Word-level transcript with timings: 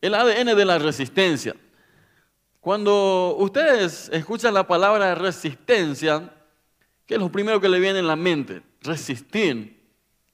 el 0.00 0.14
ADN 0.14 0.56
de 0.56 0.64
la 0.64 0.78
resistencia. 0.78 1.54
Cuando 2.60 3.36
ustedes 3.38 4.10
escuchan 4.12 4.54
la 4.54 4.66
palabra 4.66 5.14
resistencia, 5.14 6.32
¿qué 7.06 7.14
es 7.14 7.20
lo 7.20 7.30
primero 7.30 7.60
que 7.60 7.68
le 7.68 7.80
viene 7.80 7.98
en 7.98 8.06
la 8.06 8.16
mente? 8.16 8.62
Resistir. 8.82 9.80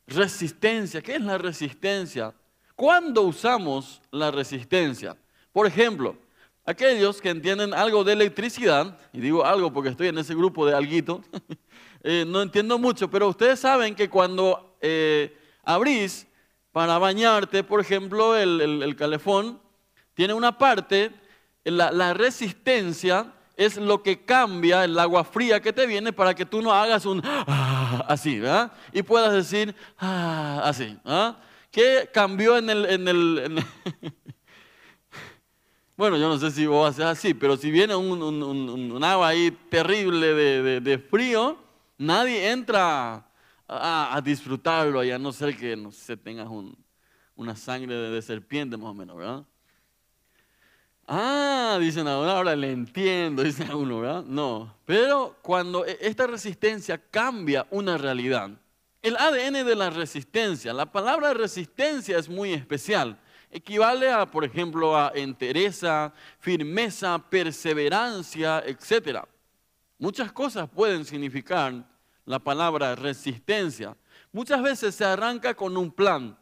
Resistencia. 0.06 1.00
¿Qué 1.02 1.16
es 1.16 1.20
la 1.20 1.38
resistencia? 1.38 2.34
¿Cuándo 2.74 3.22
usamos 3.22 4.02
la 4.10 4.30
resistencia? 4.30 5.16
Por 5.52 5.66
ejemplo, 5.66 6.16
aquellos 6.64 7.20
que 7.20 7.30
entienden 7.30 7.72
algo 7.72 8.04
de 8.04 8.12
electricidad, 8.12 8.98
y 9.12 9.20
digo 9.20 9.44
algo 9.44 9.72
porque 9.72 9.90
estoy 9.90 10.08
en 10.08 10.18
ese 10.18 10.34
grupo 10.34 10.66
de 10.66 10.74
alguito, 10.74 11.22
eh, 12.02 12.24
no 12.26 12.42
entiendo 12.42 12.78
mucho, 12.78 13.08
pero 13.08 13.28
ustedes 13.28 13.60
saben 13.60 13.94
que 13.94 14.10
cuando 14.10 14.76
eh, 14.80 15.36
abrís 15.62 16.26
para 16.76 16.98
bañarte, 16.98 17.64
por 17.64 17.80
ejemplo, 17.80 18.36
el, 18.36 18.94
calefón, 18.98 19.58
tiene 20.12 20.34
una 20.34 20.58
parte, 20.58 21.10
la, 21.64 22.12
resistencia 22.12 23.32
es 23.56 23.78
lo 23.78 24.02
que 24.02 24.26
cambia 24.26 24.84
el 24.84 24.98
agua 24.98 25.24
fría 25.24 25.62
que 25.62 25.72
te 25.72 25.86
viene 25.86 26.12
para 26.12 26.34
que 26.34 26.44
tú 26.44 26.60
no 26.60 26.74
hagas 26.74 27.06
un 27.06 27.22
ah, 27.24 28.04
así, 28.08 28.40
¿verdad? 28.40 28.72
Y 28.92 29.02
puedas 29.02 29.32
decir 29.32 29.74
ah, 29.98 30.60
así, 30.64 30.98
¿ah? 31.06 31.38
¿Qué 31.70 32.10
cambió 32.12 32.58
en 32.58 32.68
el... 32.68 33.64
bueno, 35.96 36.18
yo 36.18 36.28
no 36.28 36.36
sé 36.36 36.50
si 36.50 36.66
vos 36.66 36.90
haces 36.90 37.06
así, 37.06 37.32
pero 37.32 37.56
si 37.56 37.70
viene 37.70 37.96
un, 37.96 39.02
agua 39.02 39.28
ahí 39.28 39.50
terrible 39.70 40.34
de, 40.82 40.98
frío, 40.98 41.56
nadie 41.96 42.50
entra 42.50 43.26
a, 43.68 44.20
disfrutarlo 44.24 45.02
y 45.02 45.10
a 45.10 45.18
no 45.18 45.32
ser 45.32 45.56
que 45.56 45.76
no 45.76 45.90
sé, 45.90 46.16
tengas 46.16 46.48
una 47.34 47.56
sangre 47.56 47.94
de, 47.94 48.22
serpiente 48.22 48.76
más 48.76 48.90
o 48.90 48.94
menos, 48.94 49.16
¿verdad? 49.16 49.44
Ah, 51.08 51.78
dicen 51.80 52.08
ahora, 52.08 52.36
ahora 52.36 52.56
le 52.56 52.72
entiendo, 52.72 53.42
dice 53.44 53.72
uno, 53.74 54.00
¿verdad? 54.00 54.24
No, 54.24 54.74
pero 54.84 55.36
cuando 55.42 55.86
e, 55.86 55.98
esta 56.00 56.26
resistencia 56.26 56.98
cambia 56.98 57.66
una 57.70 57.96
realidad, 57.96 58.50
el 59.02 59.16
ADN 59.16 59.64
de 59.64 59.76
la 59.76 59.90
resistencia, 59.90 60.72
la 60.72 60.90
palabra 60.90 61.32
resistencia 61.32 62.18
es 62.18 62.28
muy 62.28 62.52
especial. 62.52 63.16
Equivale 63.52 64.10
a, 64.10 64.26
por 64.26 64.44
ejemplo, 64.44 64.96
a 64.96 65.12
entereza, 65.14 66.12
firmeza, 66.40 67.16
perseverancia, 67.16 68.64
etc. 68.66 69.20
Muchas 69.96 70.32
cosas 70.32 70.68
pueden 70.68 71.04
significar 71.04 71.84
la 72.26 72.40
palabra 72.40 72.94
resistencia. 72.94 73.96
Muchas 74.32 74.60
veces 74.62 74.94
se 74.94 75.04
arranca 75.04 75.54
con 75.54 75.76
un 75.76 75.90
plan, 75.90 76.36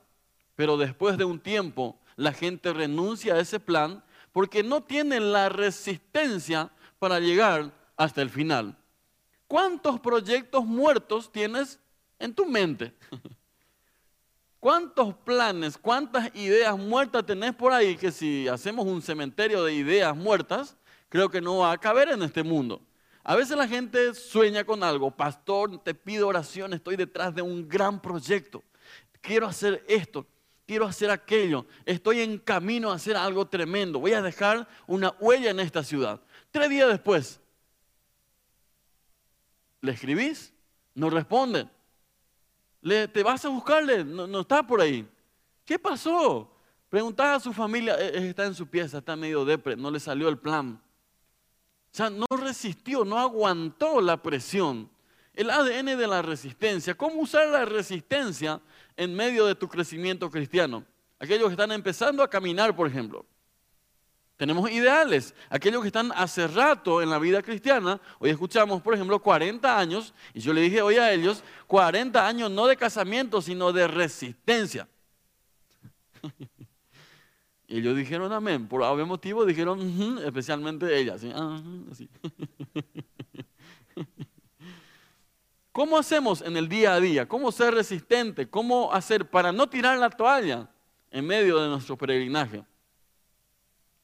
pero 0.57 0.77
después 0.77 1.17
de 1.17 1.25
un 1.25 1.39
tiempo 1.39 2.01
la 2.17 2.33
gente 2.33 2.73
renuncia 2.73 3.35
a 3.35 3.41
ese 3.41 3.61
plan 3.61 4.03
porque 4.33 4.65
no 4.65 4.83
tiene 4.83 5.21
la 5.21 5.49
resistencia 5.49 6.71
para 6.99 7.21
llegar 7.21 7.73
hasta 7.97 8.23
el 8.23 8.31
final. 8.31 8.77
¿Cuántos 9.47 10.01
proyectos 10.01 10.65
muertos 10.65 11.31
tienes 11.31 11.79
en 12.19 12.35
tu 12.35 12.47
mente? 12.47 12.93
¿Cuántos 14.59 15.15
planes, 15.15 15.77
cuántas 15.77 16.35
ideas 16.35 16.77
muertas 16.79 17.27
tenés 17.27 17.55
por 17.55 17.73
ahí 17.73 17.97
que 17.97 18.11
si 18.11 18.49
hacemos 18.49 18.87
un 18.87 19.03
cementerio 19.03 19.62
de 19.62 19.75
ideas 19.75 20.17
muertas, 20.17 20.75
creo 21.11 21.29
que 21.29 21.43
no 21.43 21.59
va 21.59 21.73
a 21.73 21.79
caber 21.79 22.09
en 22.09 22.23
este 22.23 22.43
mundo? 22.43 22.81
A 23.27 23.34
veces 23.36 23.56
la 23.56 23.67
gente 23.67 24.14
sueña 24.14 24.64
con 24.64 24.84
algo, 24.84 25.11
pastor, 25.11 25.83
te 25.83 25.94
pido 25.94 26.28
oración, 26.28 26.75
estoy 26.75 26.97
detrás 26.97 27.34
de 27.34 27.41
un 27.41 27.66
gran 27.66 28.00
proyecto, 28.00 28.62
quiero 29.22 29.47
hacer 29.47 29.83
esto, 29.89 30.27
quiero 30.66 30.84
hacer 30.84 31.11
aquello, 31.11 31.64
estoy 31.86 32.20
en 32.20 32.36
camino 32.36 32.92
a 32.92 32.97
hacer 32.97 33.16
algo 33.16 33.47
tremendo, 33.47 33.98
voy 33.98 34.12
a 34.12 34.20
dejar 34.20 34.69
una 34.86 35.14
huella 35.19 35.50
en 35.50 35.61
esta 35.61 35.83
ciudad. 35.83 36.20
Tres 36.50 36.69
días 36.69 36.86
después, 36.86 37.41
¿le 39.81 39.92
escribís? 39.92 40.53
No 40.94 41.09
responden. 41.09 41.70
Le, 42.82 43.09
¿Te 43.09 43.22
vas 43.22 43.43
a 43.47 43.49
buscarle? 43.49 44.04
No, 44.04 44.41
está 44.41 44.62
por 44.62 44.82
ahí. 44.82 45.09
¿Qué 45.65 45.78
pasó? 45.78 46.54
Preguntaba 46.91 47.37
a 47.37 47.41
su 47.41 47.54
familia, 47.54 47.99
e, 47.99 48.19
e, 48.19 48.28
está 48.28 48.44
en 48.44 48.54
su 48.54 48.66
pieza, 48.66 48.99
está 48.99 49.16
medio 49.16 49.47
depre, 49.47 49.76
no 49.76 49.91
le 49.91 49.99
salió 49.99 50.28
el 50.28 50.37
plan. 50.37 50.78
O 51.94 51.97
sea, 51.97 52.10
no 52.10 52.26
no 53.04 53.19
aguantó 53.19 54.00
la 54.00 54.22
presión. 54.22 54.91
El 55.34 55.50
ADN 55.50 55.98
de 55.98 56.06
la 56.06 56.22
resistencia. 56.22 56.94
¿Cómo 56.94 57.20
usar 57.20 57.48
la 57.48 57.65
resistencia 57.65 58.60
en 58.97 59.15
medio 59.15 59.47
de 59.47 59.54
tu 59.54 59.69
crecimiento 59.69 60.31
cristiano? 60.31 60.84
Aquellos 61.19 61.47
que 61.48 61.54
están 61.54 61.72
empezando 61.72 62.22
a 62.22 62.31
caminar, 62.31 62.75
por 62.76 62.87
ejemplo. 62.87 63.26
Tenemos 64.37 64.70
ideales. 64.70 65.34
Aquellos 65.48 65.82
que 65.82 65.88
están 65.88 66.12
hace 66.14 66.47
rato 66.47 67.00
en 67.03 67.10
la 67.10 67.19
vida 67.19 67.43
cristiana, 67.43 68.00
hoy 68.19 68.31
escuchamos, 68.31 68.82
por 68.82 68.94
ejemplo, 68.94 69.20
40 69.20 69.78
años, 69.78 70.12
y 70.32 70.41
yo 70.41 70.53
le 70.53 70.60
dije 70.60 70.82
hoy 70.82 70.97
a 70.97 71.12
ellos, 71.12 71.43
40 71.66 72.26
años 72.26 72.50
no 72.50 72.66
de 72.66 72.76
casamiento, 72.76 73.41
sino 73.41 73.72
de 73.72 73.88
resistencia. 73.88 74.88
Y 77.66 77.78
ellos 77.78 77.97
dijeron 77.97 78.32
amén. 78.32 78.69
Por 78.69 78.82
algún 78.82 79.08
motivo 79.08 79.47
dijeron, 79.47 80.19
especialmente 80.25 80.98
ella. 80.98 81.16
¿Cómo 85.72 85.98
hacemos 85.98 86.42
en 86.42 86.56
el 86.56 86.69
día 86.69 86.94
a 86.94 87.00
día? 87.00 87.26
¿Cómo 87.26 87.50
ser 87.50 87.75
resistente? 87.75 88.48
¿Cómo 88.48 88.92
hacer 88.92 89.28
para 89.28 89.50
no 89.50 89.69
tirar 89.69 89.98
la 89.98 90.08
toalla 90.10 90.70
en 91.10 91.26
medio 91.26 91.58
de 91.58 91.69
nuestro 91.69 91.98
peregrinaje? 91.98 92.64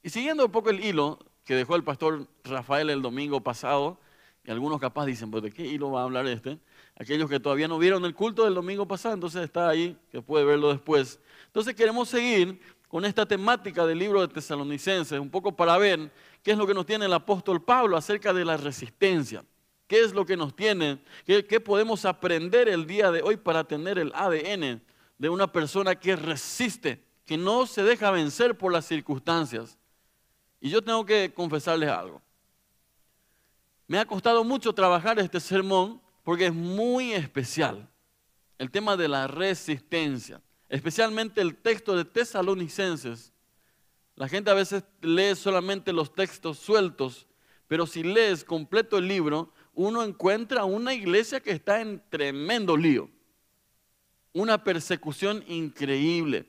Y 0.03 0.11
siguiendo 0.11 0.47
un 0.47 0.51
poco 0.51 0.71
el 0.71 0.85
hilo 0.85 1.19
que 1.45 1.55
dejó 1.55 1.77
el 1.77 1.85
pastor 1.85 2.27
Rafael 2.45 2.91
el 2.91 3.03
domingo 3.03 3.41
pasado, 3.43 4.01
y 4.45 4.51
algunos 4.51 4.81
capaz 4.81 5.07
dicen, 5.07 5.31
pues 5.31 5.43
de 5.43 5.53
qué 5.53 5.67
hilo 5.67 5.91
va 5.93 6.01
a 6.01 6.05
hablar 6.05 6.27
este? 6.27 6.59
Aquellos 6.97 7.29
que 7.29 7.39
todavía 7.39 7.69
no 7.69 7.79
vieron 7.79 8.05
el 8.05 8.15
culto 8.15 8.45
del 8.45 8.55
domingo 8.55 8.89
pasado, 8.89 9.15
entonces 9.15 9.43
está 9.43 9.69
ahí, 9.69 9.97
que 10.11 10.23
puede 10.23 10.45
verlo 10.45 10.71
después. 10.71 11.21
Entonces 11.47 11.75
queremos 11.75 12.09
seguir 12.09 12.61
con 12.91 13.05
esta 13.05 13.25
temática 13.25 13.87
del 13.87 14.01
libro 14.01 14.21
de 14.21 14.27
Tesalonicenses, 14.27 15.21
un 15.21 15.31
poco 15.31 15.55
para 15.55 15.79
ver 15.79 16.11
qué 16.43 16.51
es 16.51 16.59
lo 16.59 16.67
que 16.67 16.75
nos 16.75 16.85
tiene 16.85 17.05
el 17.05 17.13
apóstol 17.13 17.63
Pablo 17.63 17.97
acerca 17.97 18.33
de 18.33 18.45
la 18.45 18.57
resistencia. 18.57 19.45
¿Qué 19.87 20.01
es 20.01 20.13
lo 20.13 20.27
que 20.27 20.37
nos 20.37 20.57
tiene? 20.57 21.01
¿Qué, 21.25 21.47
¿Qué, 21.47 21.61
podemos 21.61 22.05
aprender 22.05 22.69
el 22.69 22.89
día 22.89 23.13
de 23.13 23.23
hoy 23.23 23.37
para 23.37 23.63
tener 23.63 23.97
el 23.97 24.11
ADN 24.13 24.83
de 25.19 25.29
una 25.29 25.53
persona 25.53 25.95
que 25.95 26.17
resiste, 26.17 27.01
que 27.25 27.37
no 27.37 27.65
se 27.65 27.85
deja 27.85 28.11
vencer 28.11 28.59
por 28.59 28.73
las 28.73 28.87
circunstancias? 28.87 29.79
Y 30.61 30.69
yo 30.69 30.83
tengo 30.83 31.07
que 31.07 31.33
confesarles 31.33 31.91
algo. 31.91 32.21
Me 33.87 34.01
ha 34.01 34.05
costado 34.05 34.43
mucho 34.43 34.73
trabajar 34.73 35.17
este 35.21 35.39
sermón 35.39 36.03
porque 36.25 36.47
es 36.47 36.53
muy 36.53 37.13
especial. 37.13 37.89
El 38.59 38.69
tema 38.69 38.97
de 38.97 39.07
la 39.07 39.29
resistencia, 39.29 40.41
especialmente 40.71 41.41
el 41.41 41.57
texto 41.57 41.97
de 41.97 42.05
Tesalonicenses. 42.07 43.33
La 44.15 44.29
gente 44.29 44.51
a 44.51 44.55
veces 44.55 44.85
lee 45.03 45.35
solamente 45.35 45.93
los 45.93 46.15
textos 46.15 46.59
sueltos, 46.59 47.27
pero 47.67 47.87
si 47.87 48.03
lees 48.03 48.45
completo 48.45 48.97
el 48.97 49.09
libro, 49.09 49.53
uno 49.75 50.03
encuentra 50.03 50.65
una 50.65 50.95
iglesia 50.95 51.41
que 51.41 51.51
está 51.51 51.81
en 51.81 52.03
tremendo 52.09 52.77
lío. 52.77 53.11
Una 54.33 54.63
persecución 54.63 55.45
increíble. 55.49 56.47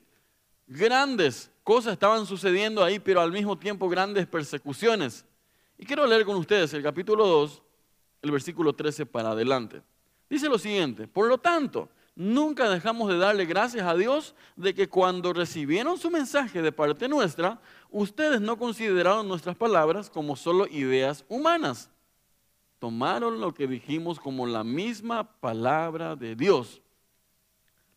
Grandes 0.68 1.50
cosas 1.64 1.94
estaban 1.94 2.24
sucediendo 2.24 2.84
ahí, 2.84 3.00
pero 3.00 3.20
al 3.20 3.32
mismo 3.32 3.58
tiempo 3.58 3.88
grandes 3.88 4.26
persecuciones. 4.26 5.24
Y 5.78 5.84
quiero 5.84 6.06
leer 6.06 6.24
con 6.24 6.36
ustedes 6.36 6.72
el 6.74 6.82
capítulo 6.82 7.26
2, 7.26 7.62
el 8.22 8.30
versículo 8.30 8.72
13 8.72 9.04
para 9.04 9.30
adelante. 9.30 9.82
Dice 10.30 10.48
lo 10.48 10.58
siguiente, 10.58 11.08
por 11.08 11.26
lo 11.26 11.38
tanto, 11.38 11.88
nunca 12.14 12.68
dejamos 12.68 13.08
de 13.08 13.18
darle 13.18 13.46
gracias 13.46 13.86
a 13.86 13.94
Dios 13.94 14.34
de 14.56 14.74
que 14.74 14.88
cuando 14.88 15.32
recibieron 15.32 15.98
su 15.98 16.10
mensaje 16.10 16.62
de 16.62 16.72
parte 16.72 17.08
nuestra, 17.08 17.60
ustedes 17.90 18.40
no 18.40 18.56
consideraron 18.58 19.28
nuestras 19.28 19.56
palabras 19.56 20.10
como 20.10 20.36
solo 20.36 20.66
ideas 20.66 21.24
humanas. 21.28 21.90
Tomaron 22.78 23.40
lo 23.40 23.54
que 23.54 23.66
dijimos 23.66 24.18
como 24.18 24.46
la 24.46 24.64
misma 24.64 25.24
palabra 25.40 26.16
de 26.16 26.34
Dios, 26.34 26.82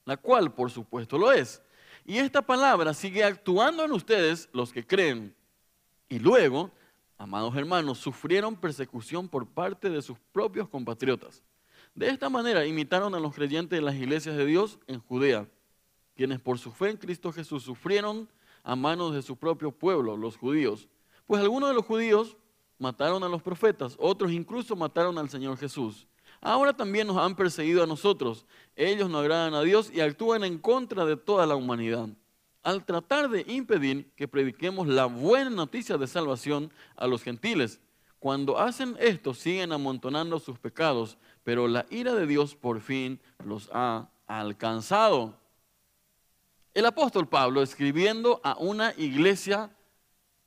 la 0.06 0.18
cual 0.18 0.54
por 0.54 0.70
supuesto 0.70 1.18
lo 1.18 1.32
es 1.32 1.62
y 2.06 2.20
esta 2.20 2.44
palabra 2.44 2.94
sigue 2.94 3.24
actuando 3.24 3.84
en 3.84 3.92
ustedes, 3.92 4.48
los 4.54 4.72
que 4.72 4.86
creen. 4.86 5.36
Y 6.08 6.20
luego, 6.20 6.72
amados 7.18 7.56
hermanos, 7.56 7.98
sufrieron 7.98 8.56
persecución 8.56 9.28
por 9.28 9.48
parte 9.48 9.90
de 9.90 10.04
sus 10.04 10.20
propios 10.32 10.70
compatriotas. 10.70 11.42
De 11.96 12.10
esta 12.10 12.30
manera 12.30 12.66
imitaron 12.66 13.16
a 13.16 13.20
los 13.20 13.34
creyentes 13.34 13.78
de 13.78 13.82
las 13.82 13.96
iglesias 13.96 14.36
de 14.36 14.46
Dios 14.46 14.80
en 14.86 15.00
Judea, 15.00 15.48
quienes 16.14 16.42
por 16.42 16.60
su 16.60 16.72
fe 16.72 16.90
en 16.90 16.98
Cristo 16.98 17.32
Jesús 17.32 17.64
sufrieron 17.64 18.28
a 18.64 18.76
manos 18.76 19.14
de 19.14 19.22
su 19.22 19.38
propio 19.38 19.72
pueblo, 19.72 20.18
los 20.18 20.36
judíos. 20.36 20.90
Pues 21.26 21.42
algunos 21.42 21.70
de 21.70 21.76
los 21.76 21.86
judíos 21.86 22.36
mataron 22.78 23.24
a 23.24 23.30
los 23.30 23.42
profetas, 23.42 23.96
otros 23.98 24.32
incluso 24.32 24.76
mataron 24.76 25.18
al 25.18 25.30
Señor 25.30 25.58
Jesús. 25.58 26.06
Ahora 26.42 26.74
también 26.74 27.08
nos 27.08 27.18
han 27.18 27.36
perseguido 27.36 27.82
a 27.82 27.88
nosotros. 27.88 28.46
Ellos 28.76 29.10
no 29.10 29.20
agradan 29.20 29.54
a 29.54 29.62
Dios 29.62 29.90
y 29.94 30.02
actúan 30.02 30.44
en 30.44 30.58
contra 30.58 31.06
de 31.06 31.16
toda 31.16 31.46
la 31.46 31.56
humanidad. 31.56 32.10
al 32.62 32.84
tratar 32.84 33.30
de 33.30 33.46
impedir 33.48 34.12
que 34.16 34.28
prediquemos 34.28 34.88
la 34.88 35.06
buena 35.06 35.52
noticia 35.52 36.00
de 36.00 36.08
salvación 36.08 36.72
a 36.96 37.06
los 37.06 37.22
gentiles. 37.22 37.80
Cuando 38.18 38.58
hacen 38.58 38.98
esto, 39.00 39.36
siguen 39.36 39.72
amontonando 39.72 40.40
sus 40.40 40.58
pecados, 40.58 41.16
pero 41.46 41.68
la 41.68 41.86
ira 41.92 42.16
de 42.16 42.26
Dios 42.26 42.56
por 42.56 42.82
fin 42.82 43.20
los 43.46 43.70
ha 43.72 44.10
alcanzado. 44.26 45.38
El 46.74 46.88
apóstol 46.88 47.30
Pablo, 47.30 47.62
escribiendo 47.62 48.42
a 48.44 48.58
una 48.58 48.96
iglesia 48.98 49.70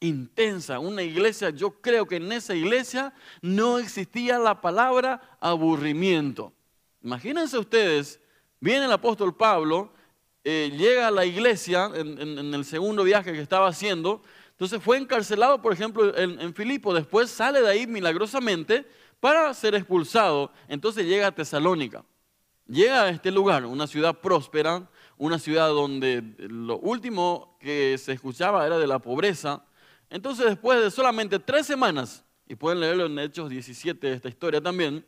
intensa, 0.00 0.80
una 0.80 1.04
iglesia, 1.04 1.50
yo 1.50 1.80
creo 1.80 2.04
que 2.06 2.16
en 2.16 2.32
esa 2.32 2.54
iglesia 2.54 3.14
no 3.40 3.78
existía 3.78 4.40
la 4.40 4.60
palabra 4.60 5.38
aburrimiento. 5.40 6.52
Imagínense 7.00 7.56
ustedes, 7.56 8.20
viene 8.58 8.86
el 8.86 8.92
apóstol 8.92 9.36
Pablo, 9.36 9.92
eh, 10.42 10.72
llega 10.76 11.06
a 11.06 11.12
la 11.12 11.24
iglesia 11.24 11.92
en, 11.94 12.52
el 12.52 12.64
segundo 12.64 13.04
viaje 13.04 13.32
que 13.32 13.40
estaba 13.40 13.68
haciendo, 13.68 14.20
entonces 14.50 14.82
fue 14.82 14.98
encarcelado, 14.98 15.62
por 15.62 15.72
ejemplo, 15.72 16.16
en, 16.18 16.40
en 16.40 16.52
Filipo, 16.54 16.92
después 16.92 17.30
sale 17.30 17.62
de 17.62 17.70
ahí 17.70 17.86
milagrosamente 17.86 18.84
para 19.20 19.52
ser 19.54 19.74
expulsado, 19.74 20.52
entonces 20.68 21.06
llega 21.06 21.28
a 21.28 21.34
Tesalónica. 21.34 22.04
Llega 22.66 23.04
a 23.04 23.08
este 23.08 23.30
lugar, 23.30 23.64
una 23.64 23.86
ciudad 23.86 24.20
próspera, 24.20 24.90
una 25.16 25.38
ciudad 25.38 25.68
donde 25.68 26.22
lo 26.38 26.78
último 26.78 27.56
que 27.60 27.96
se 27.96 28.12
escuchaba 28.12 28.66
era 28.66 28.78
de 28.78 28.86
la 28.86 28.98
pobreza. 28.98 29.64
Entonces 30.10 30.46
después 30.46 30.80
de 30.82 30.90
solamente 30.90 31.38
tres 31.38 31.66
semanas, 31.66 32.24
y 32.46 32.54
pueden 32.54 32.80
leerlo 32.80 33.06
en 33.06 33.18
Hechos 33.18 33.48
17 33.48 34.06
de 34.06 34.14
esta 34.14 34.28
historia 34.28 34.60
también, 34.60 35.04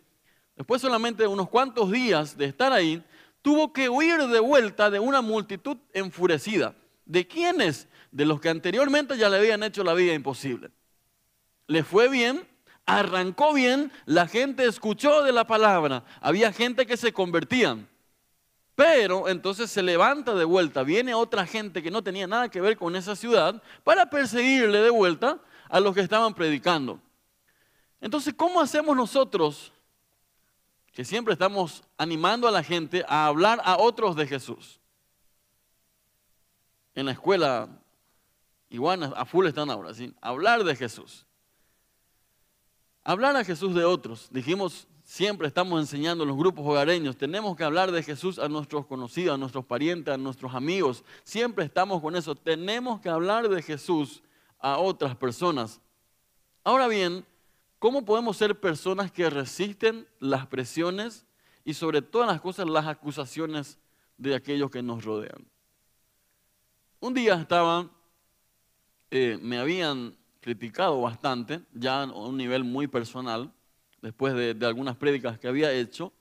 después 0.57 0.81
solamente 0.81 1.27
unos 1.27 1.49
cuantos 1.49 1.91
días 1.91 2.37
de 2.37 2.47
estar 2.47 2.73
ahí, 2.73 3.05
tuvo 3.43 3.73
que 3.73 3.89
huir 3.89 4.19
de 4.27 4.41
vuelta 4.41 4.91
de 4.91 4.99
una 4.99 5.21
multitud 5.21 5.77
enfurecida. 5.93 6.75
¿De 7.05 7.27
quiénes? 7.27 7.89
De 8.11 8.25
los 8.25 8.41
que 8.41 8.49
anteriormente 8.49 9.17
ya 9.17 9.29
le 9.29 9.37
habían 9.37 9.63
hecho 9.63 9.85
la 9.85 9.95
vida 9.95 10.15
imposible. 10.15 10.71
Le 11.67 11.85
fue 11.85 12.09
bien, 12.09 12.47
arrancó 12.87 13.53
bien, 13.53 13.93
la 14.07 14.27
gente 14.27 14.65
escuchó 14.67 15.23
de 15.23 15.33
la 15.33 15.47
palabra, 15.47 16.05
había 16.21 16.53
gente 16.53 16.87
que 16.87 16.97
se 16.97 17.13
convertían. 17.13 17.89
Pero 18.75 19.29
entonces 19.29 19.71
se 19.71 19.83
levanta 19.83 20.35
de 20.35 20.45
vuelta, 20.45 20.83
viene 20.83 21.13
otra 21.13 21.47
gente 21.47 21.83
que 21.83 21.91
no 21.91 22.03
tenía 22.03 22.27
nada 22.27 22.49
que 22.49 22.61
ver 22.61 22.77
con 22.77 22.97
esa 22.97 23.15
ciudad 23.15 23.63
para 23.85 24.09
perseguirle 24.09 24.79
de 24.81 24.91
vuelta 24.91 25.39
a 25.69 25.81
los 25.81 25.95
que 25.95 26.01
estaban 26.01 26.35
predicando. 26.35 27.01
Entonces, 28.01 28.33
¿cómo 28.35 28.61
hacemos 28.61 28.97
nosotros 28.97 29.73
que 30.93 31.05
siempre 31.05 31.35
estamos 31.35 31.85
animando 31.99 32.49
a 32.49 32.51
la 32.51 32.63
gente 32.63 33.05
a 33.07 33.27
hablar 33.27 33.61
a 33.65 33.77
otros 33.77 34.17
de 34.17 34.27
Jesús? 34.27 34.81
En 36.95 37.07
la 37.07 37.13
escuela, 37.13 37.69
igual 38.71 39.13
a 39.15 39.25
full 39.27 39.47
están 39.47 39.71
ahora, 39.71 39.93
¿sí? 39.93 40.15
Hablar 40.21 40.65
de 40.65 40.75
Jesús. 40.75 41.27
Hablar 43.03 43.37
a 43.37 43.45
Jesús 43.45 43.75
de 43.75 43.85
otros. 43.85 44.29
Dijimos, 44.31 44.87
siempre 45.05 45.49
estamos 45.49 45.81
enseñando 45.81 46.25
en 46.25 46.29
los 46.29 46.37
grupos 46.37 46.67
hogareños, 46.67 47.17
tenemos 47.17 47.57
que 47.57 47.65
hablar 47.65 47.93
de 47.93 48.03
Jesús 48.03 48.39
a 48.39 48.49
nuestros 48.49 48.87
conocidos, 48.87 49.35
a 49.35 49.39
nuestros 49.39 49.65
parientes, 49.65 50.13
a 50.13 50.19
nuestros 50.19 50.55
amigos. 50.55 51.03
Siempre 51.25 51.65
estamos 51.65 52.03
con 52.03 52.15
eso. 52.15 52.35
Tenemos 52.35 53.01
que 53.01 53.09
hablar 53.09 53.49
de 53.49 53.63
Jesús 53.63 54.23
a 54.59 54.79
otras 54.79 55.17
personas. 55.17 55.81
Ahora 56.63 56.89
bien, 56.89 57.25
¿cómo 57.79 58.05
podemos 58.05 58.37
ser 58.37 58.61
personas 58.61 59.11
que 59.11 59.31
resisten 59.31 60.07
las 60.19 60.47
presiones 60.47 61.25
y 61.65 61.73
sobre 61.73 62.03
todas 62.03 62.29
las 62.29 62.41
cosas 62.43 62.69
las 62.69 62.87
acusaciones 62.87 63.79
de 64.19 64.35
aquellos 64.35 64.71
que 64.71 64.83
nos 64.83 65.05
rodean? 65.05 65.47
Un 67.01 67.15
día 67.15 67.35
estaba, 67.35 67.89
eh, 69.11 69.39
me 69.41 69.59
habían 69.59 70.20
criticado 70.41 71.01
bastante, 71.01 71.61
ya 71.73 72.03
a 72.03 72.07
un 72.07 72.37
nivel 72.37 72.65
muy 72.65 72.87
personal, 72.87 73.53
después 74.03 74.35
de, 74.35 74.67
algunas 74.67 74.97
prédicas 74.97 75.39
que 75.39 75.49
había 75.49 75.73
hecho, 75.73 76.13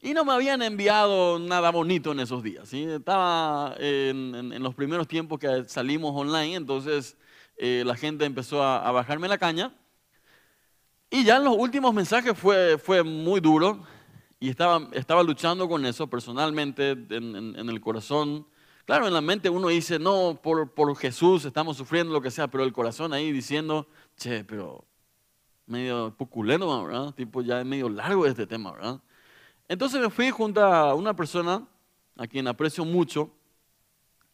y 0.00 0.14
no 0.14 0.24
me 0.24 0.32
habían 0.32 0.62
enviado 0.62 1.38
nada 1.38 1.70
bonito 1.70 2.12
en 2.12 2.20
esos 2.20 2.42
días. 2.42 2.68
¿sí? 2.68 2.82
Estaba 2.84 3.76
en, 3.78 4.60
los 4.62 4.74
primeros 4.74 5.06
tiempos 5.06 5.38
que 5.38 5.64
salimos 5.68 6.12
online, 6.14 6.56
entonces 6.56 7.16
eh, 7.56 7.84
la 7.86 7.94
gente 7.94 8.24
empezó 8.24 8.62
a, 8.64 8.90
bajarme 8.90 9.28
la 9.28 9.38
caña. 9.38 9.72
Y 11.08 11.24
ya 11.24 11.36
en 11.36 11.44
los 11.44 11.54
últimos 11.56 11.94
mensajes 11.94 12.36
fue, 12.36 12.78
fue 12.78 13.02
muy 13.02 13.38
duro 13.38 13.84
y 14.40 14.48
estaba, 14.48 14.88
estaba 14.92 15.22
luchando 15.22 15.68
con 15.68 15.84
eso 15.84 16.08
personalmente 16.08 16.92
en, 16.92 17.54
en 17.54 17.68
el 17.68 17.80
corazón 17.80 18.46
Claro, 18.92 19.06
en 19.06 19.14
la 19.14 19.22
mente 19.22 19.48
uno 19.48 19.68
dice, 19.68 19.98
no, 19.98 20.38
por, 20.42 20.70
por 20.70 20.94
Jesús 20.96 21.46
estamos 21.46 21.78
sufriendo 21.78 22.12
lo 22.12 22.20
que 22.20 22.30
sea, 22.30 22.48
pero 22.48 22.62
el 22.62 22.74
corazón 22.74 23.14
ahí 23.14 23.32
diciendo, 23.32 23.86
che, 24.18 24.44
pero 24.44 24.84
medio 25.64 26.14
puculeno, 26.14 26.84
¿verdad? 26.84 27.14
Tipo, 27.14 27.40
ya 27.40 27.60
es 27.60 27.64
medio 27.64 27.88
largo 27.88 28.26
este 28.26 28.46
tema, 28.46 28.70
¿verdad? 28.72 29.00
Entonces 29.66 29.98
me 29.98 30.10
fui 30.10 30.30
junto 30.30 30.62
a 30.62 30.94
una 30.94 31.16
persona 31.16 31.66
a 32.18 32.26
quien 32.26 32.46
aprecio 32.46 32.84
mucho 32.84 33.30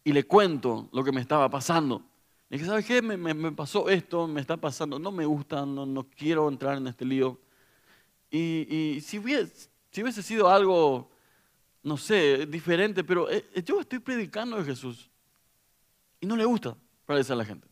y 0.02 0.12
le 0.12 0.26
cuento 0.26 0.88
lo 0.90 1.05
que 1.05 1.12
me 1.12 1.20
estaba 1.20 1.49
pasando. 1.49 2.02
Le 2.49 2.58
dije, 2.58 2.69
¿sabes 2.69 2.84
qué? 2.84 3.00
Me, 3.00 3.16
me, 3.16 3.52
pasó 3.52 3.88
esto, 3.88 4.26
me 4.26 4.40
está 4.40 4.56
pasando, 4.56 4.99
no 4.99 5.12
me 5.12 5.25
gusta, 5.25 5.64
no, 5.64 5.87
no 5.87 6.02
quiero 6.02 6.49
entrar 6.49 6.78
en 6.78 6.88
este 6.88 7.05
lío. 7.05 7.38
Y, 8.28 8.96
y 8.96 9.00
si, 9.02 9.20
hubiese, 9.20 9.70
si 9.93 10.02
hubiese 10.02 10.20
sido 10.20 10.50
algo 10.50 11.12
no 11.83 11.97
sé, 11.97 12.47
diferente, 12.47 13.05
pero 13.05 13.31
eh, 13.31 13.49
eh, 13.55 13.63
yo 13.63 13.81
estoy 13.81 13.99
predicando 13.99 14.57
de 14.57 14.65
Jesús 14.65 15.11
y 16.21 16.27
no 16.27 16.37
le 16.37 16.45
gusta 16.45 16.77
parecer 17.07 17.35
a 17.35 17.37
la 17.37 17.45
gente. 17.45 17.67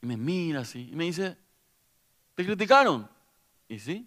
Y 0.00 0.06
me 0.06 0.16
mira 0.16 0.60
así 0.60 0.88
y 0.92 0.96
me 0.96 1.04
dice, 1.04 1.36
¿te 2.34 2.44
criticaron? 2.44 3.08
Y 3.68 3.78
sí. 3.78 4.06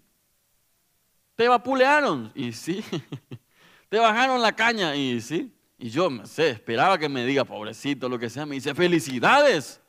¿Te 1.36 1.48
vapulearon? 1.48 2.32
Y 2.34 2.52
sí. 2.52 2.84
¿Te 3.88 3.98
bajaron 3.98 4.40
la 4.40 4.54
caña? 4.54 4.96
Y 4.96 5.20
sí. 5.20 5.52
Y 5.78 5.90
yo, 5.90 6.08
me 6.08 6.26
sé, 6.26 6.50
esperaba 6.50 6.96
que 6.96 7.08
me 7.08 7.26
diga, 7.26 7.44
pobrecito, 7.44 8.08
lo 8.08 8.18
que 8.18 8.30
sea. 8.30 8.46
Me 8.46 8.54
dice, 8.54 8.74
felicidades. 8.74 9.80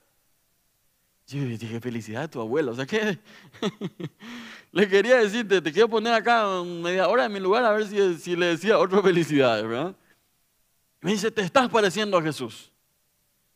Yo 1.28 1.44
dije, 1.46 1.80
felicidades 1.80 2.28
a 2.28 2.32
tu 2.32 2.42
abuelo. 2.42 2.72
O 2.72 2.76
sea 2.76 2.86
que 2.86 3.20
le 4.74 4.90
quería 4.90 5.20
decirte, 5.20 5.62
te 5.62 5.72
quiero 5.72 5.88
poner 5.88 6.16
acá 6.16 6.48
media 6.64 7.08
hora 7.08 7.26
en 7.26 7.32
mi 7.32 7.40
lugar 7.40 7.64
a 7.64 7.72
ver 7.72 7.88
si, 7.88 8.18
si 8.18 8.36
le 8.36 8.48
decía 8.48 8.80
otra 8.80 9.04
felicidades, 9.04 9.68
¿verdad? 9.68 9.96
Me 11.00 11.12
dice, 11.12 11.30
te 11.30 11.44
estás 11.44 11.70
pareciendo 11.70 12.18
a 12.18 12.24
Jesús. 12.24 12.72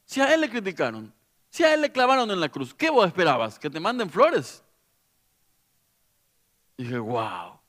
Si 0.06 0.22
a 0.22 0.32
él 0.32 0.42
le 0.42 0.50
criticaron, 0.50 1.12
si 1.50 1.64
a 1.64 1.74
él 1.74 1.82
le 1.82 1.92
clavaron 1.92 2.30
en 2.30 2.40
la 2.40 2.50
cruz, 2.50 2.72
¿qué 2.72 2.92
vos 2.92 3.08
esperabas? 3.08 3.58
¿Que 3.58 3.68
te 3.68 3.80
manden 3.80 4.12
flores? 4.12 4.64
Y 6.78 6.84
dije, 6.84 7.00
wow. 7.00 7.60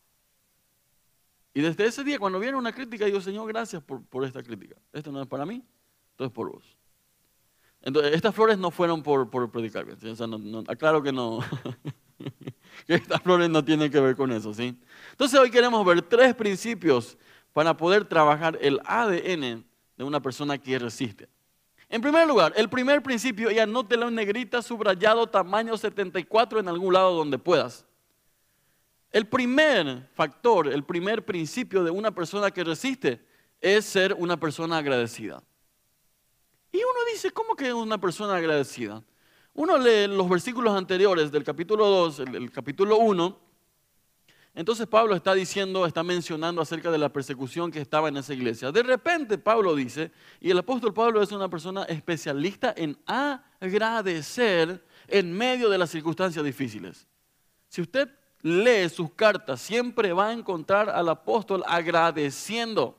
Y 1.55 1.63
desde 1.63 1.87
ese 1.87 2.05
día, 2.05 2.19
cuando 2.19 2.39
viene 2.39 2.59
una 2.59 2.75
crítica, 2.75 3.07
digo, 3.07 3.23
Señor, 3.23 3.49
gracias 3.49 3.83
por, 3.83 4.05
por 4.05 4.27
esta 4.27 4.43
crítica. 4.43 4.77
Esto 4.93 5.11
no 5.11 5.23
es 5.23 5.27
para 5.27 5.47
mí, 5.47 5.65
esto 6.11 6.27
es 6.27 6.31
por 6.31 6.53
vos. 6.53 6.77
Entonces, 7.81 8.15
estas 8.15 8.35
flores 8.35 8.59
no 8.59 8.71
fueron 8.71 9.03
por, 9.03 9.31
por 9.31 9.51
predicar 9.51 9.87
aclaro 10.69 11.03
que 11.03 11.13
no. 11.13 11.41
que 12.87 12.95
estas 12.95 13.23
flores 13.23 13.49
no 13.49 13.65
tienen 13.65 13.91
que 13.91 14.01
ver 14.01 14.17
con 14.17 14.33
eso, 14.33 14.53
¿sí? 14.55 14.77
Entonces 15.11 15.39
hoy 15.39 15.51
queremos 15.51 15.85
ver 15.85 16.03
tres 16.03 16.35
principios 16.35 17.17
para 17.53 17.77
poder 17.77 18.05
trabajar 18.05 18.59
el 18.61 18.81
ADN 18.85 19.65
de 19.97 20.05
una 20.05 20.21
persona 20.21 20.59
que 20.59 20.79
resiste. 20.79 21.29
En 21.89 22.03
primer 22.03 22.27
lugar, 22.29 22.53
el 22.57 22.69
primer 22.69 23.03
principio, 23.03 23.51
y 23.51 23.59
anótelo 23.59 24.09
en 24.09 24.15
negrita, 24.15 24.61
subrayado, 24.61 25.27
tamaño 25.27 25.77
74 25.77 26.61
en 26.61 26.69
algún 26.69 26.93
lado 26.93 27.15
donde 27.15 27.39
puedas. 27.39 27.87
El 29.11 29.27
primer 29.27 30.07
factor, 30.15 30.69
el 30.69 30.85
primer 30.85 31.25
principio 31.25 31.83
de 31.83 31.91
una 31.91 32.11
persona 32.11 32.51
que 32.51 32.63
resiste 32.63 33.25
es 33.61 33.87
ser 33.87 34.15
una 34.15 34.39
persona 34.39 34.77
agradecida. 34.77 35.43
Y 36.71 36.77
uno 36.77 37.01
dice, 37.11 37.31
¿cómo 37.31 37.57
que 37.57 37.73
una 37.73 37.99
persona 37.99 38.37
agradecida? 38.37 39.03
Uno 39.55 39.77
lee 39.77 40.07
los 40.07 40.29
versículos 40.29 40.77
anteriores 40.77 41.33
del 41.33 41.45
capítulo 41.45 41.87
2, 41.87 42.21
el, 42.21 42.51
capítulo 42.51 42.99
1. 42.99 43.39
Entonces 44.55 44.87
Pablo 44.87 45.15
está 45.15 45.35
diciendo, 45.35 45.87
está 45.87 46.03
mencionando 46.03 46.61
acerca 46.61 46.91
de 46.91 46.99
la 46.99 47.13
persecución 47.13 47.71
que 47.71 47.81
estaba 47.81 48.09
en 48.09 48.17
esa 48.17 48.35
iglesia. 48.35 48.73
De 48.73 48.83
repente 48.83 49.39
Pablo 49.39 49.75
dice, 49.75 50.11
y 50.41 50.51
el 50.51 50.59
apóstol 50.59 50.93
Pablo 50.95 51.23
es 51.23 51.33
una 51.33 51.49
persona 51.49 51.85
especialista 51.85 52.75
en 52.77 52.99
agradecer 53.07 54.85
en 55.07 55.33
medio 55.33 55.69
de 55.69 55.79
las 55.79 55.91
circunstancias 55.91 56.45
difíciles. 56.45 57.07
Si 57.69 57.81
usted 57.83 58.09
lee 58.43 58.89
sus 58.89 59.13
cartas, 59.13 59.61
siempre 59.61 60.13
va 60.13 60.29
a 60.29 60.33
encontrar 60.33 60.91
al 60.91 61.09
apóstol 61.09 61.63
agradeciendo. 61.67 62.99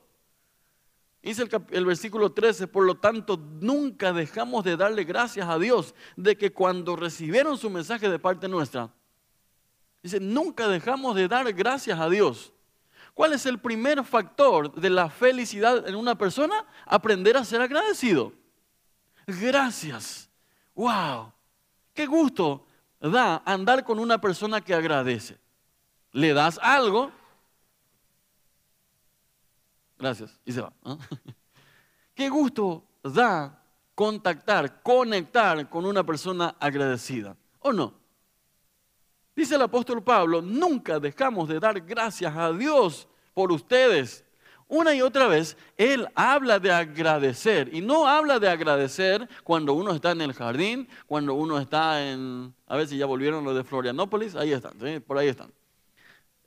Dice 1.22 1.46
el, 1.70 1.84
versículo 1.84 2.32
13, 2.32 2.66
por 2.66 2.86
lo 2.86 2.94
tanto, 2.96 3.36
nunca 3.36 4.12
dejamos 4.12 4.64
de 4.64 4.76
darle 4.76 5.04
gracias 5.04 5.48
a 5.48 5.58
Dios 5.58 5.94
de 6.16 6.36
que 6.36 6.52
cuando 6.52 6.96
recibieron 6.96 7.58
su 7.58 7.68
mensaje 7.68 8.08
de 8.08 8.18
parte 8.18 8.48
nuestra, 8.48 8.90
dice, 10.02 10.18
nunca 10.18 10.66
dejamos 10.66 11.14
de 11.14 11.28
dar 11.28 11.52
gracias 11.52 12.00
a 12.00 12.08
Dios. 12.08 12.54
¿Cuál 13.12 13.34
es 13.34 13.44
el 13.44 13.58
primer 13.58 14.02
factor 14.04 14.72
de 14.72 14.88
la 14.88 15.10
felicidad 15.10 15.86
en 15.86 15.94
una 15.94 16.16
persona? 16.16 16.64
Aprender 16.86 17.36
a 17.36 17.44
ser 17.44 17.60
agradecido. 17.60 18.32
gracias. 19.26 20.30
¡Wow! 20.74 21.32
¡Qué 21.92 22.06
gusto 22.06 22.64
da 22.98 23.42
andar 23.44 23.84
con 23.84 23.98
una 23.98 24.18
persona 24.18 24.62
que 24.62 24.72
agradece! 24.72 25.38
Le 26.12 26.32
das 26.32 26.58
algo. 26.62 27.12
Gracias. 30.00 30.40
Y 30.44 30.52
se 30.52 30.60
va. 30.62 30.72
¡Qué 32.14 32.28
gusto 32.28 32.84
da 33.02 33.62
contactar, 33.94 34.82
conectar 34.82 35.68
con 35.68 35.84
una 35.84 36.04
persona 36.04 36.56
agradecida? 36.58 37.36
¿O 37.60 37.72
no? 37.72 37.94
Dice 39.36 39.54
el 39.54 39.62
apóstol 39.62 40.02
Pablo, 40.02 40.42
nunca 40.42 40.98
dejamos 40.98 41.48
de 41.48 41.60
dar 41.60 41.80
gracias 41.80 42.34
a 42.36 42.52
Dios 42.52 43.06
por 43.32 43.52
ustedes 43.52 44.24
una 44.70 44.94
y 44.94 45.02
otra 45.02 45.26
vez, 45.26 45.56
Él 45.76 46.08
habla 46.14 46.60
de 46.60 46.70
agradecer. 46.70 47.74
Y 47.74 47.80
no 47.80 48.06
habla 48.06 48.38
de 48.38 48.48
agradecer 48.48 49.28
cuando 49.42 49.74
uno 49.74 49.92
está 49.92 50.12
en 50.12 50.20
el 50.20 50.32
jardín, 50.32 50.88
cuando 51.06 51.34
uno 51.34 51.58
está 51.58 52.08
en, 52.08 52.54
a 52.68 52.76
ver 52.76 52.86
si 52.86 52.96
ya 52.96 53.04
volvieron 53.04 53.42
los 53.42 53.56
de 53.56 53.64
Florianópolis, 53.64 54.36
ahí 54.36 54.52
están, 54.52 54.78
por 55.04 55.18
ahí 55.18 55.26
están. 55.26 55.52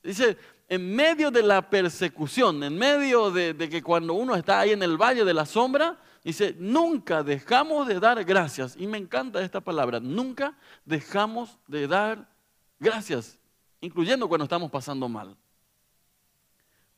Dice, 0.01 0.37
en 0.73 0.95
medio 0.95 1.29
de 1.29 1.43
la 1.43 1.69
persecución, 1.69 2.63
en 2.63 2.75
medio 2.75 3.29
de, 3.29 3.55
que 3.69 3.83
cuando 3.83 4.15
uno 4.15 4.35
está 4.35 4.59
ahí 4.59 4.71
en 4.71 4.81
el 4.81 4.97
valle 4.97 5.23
de 5.23 5.33
la 5.33 5.45
sombra, 5.45 5.99
dice, 6.23 6.55
nunca 6.57 7.21
dejamos 7.21 7.87
de 7.87 7.99
dar 7.99 8.23
gracias. 8.23 8.75
Y 8.75 8.87
me 8.87 8.97
encanta 8.97 9.43
esta 9.43 9.61
palabra, 9.61 9.99
nunca 9.99 10.57
dejamos 10.83 11.59
de 11.67 11.87
dar 11.87 12.27
gracias, 12.79 13.37
incluyendo 13.81 14.27
cuando 14.27 14.45
estamos 14.45 14.71
pasando 14.71 15.07
mal. 15.07 15.37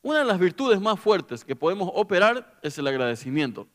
Una 0.00 0.20
de 0.20 0.24
las 0.24 0.38
virtudes 0.38 0.80
más 0.80 0.98
fuertes 0.98 1.44
que 1.44 1.54
podemos 1.54 1.90
operar 1.92 2.58
es 2.62 2.78
el 2.78 2.86
agradecimiento. 2.86 3.68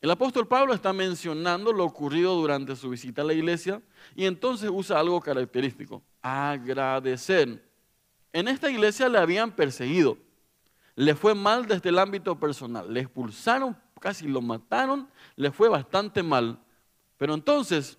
El 0.00 0.10
apóstol 0.10 0.48
Pablo 0.48 0.74
está 0.74 0.92
mencionando 0.92 1.72
lo 1.72 1.84
ocurrido 1.84 2.34
durante 2.34 2.74
su 2.74 2.90
visita 2.90 3.22
a 3.22 3.26
la 3.26 3.32
iglesia 3.32 3.80
y 4.16 4.24
entonces 4.24 4.68
usa 4.72 4.98
algo 4.98 5.20
característico, 5.20 6.02
agradecer. 6.20 7.73
En 8.34 8.48
esta 8.48 8.68
iglesia 8.68 9.08
le 9.08 9.18
habían 9.18 9.52
perseguido, 9.52 10.18
le 10.96 11.14
fue 11.14 11.36
mal 11.36 11.66
desde 11.66 11.90
el 11.90 12.00
ámbito 12.00 12.38
personal, 12.38 12.92
le 12.92 12.98
expulsaron, 12.98 13.76
casi 14.00 14.26
lo 14.26 14.42
mataron, 14.42 15.08
le 15.36 15.52
fue 15.52 15.68
bastante 15.68 16.20
mal. 16.20 16.58
Pero 17.16 17.34
entonces, 17.34 17.96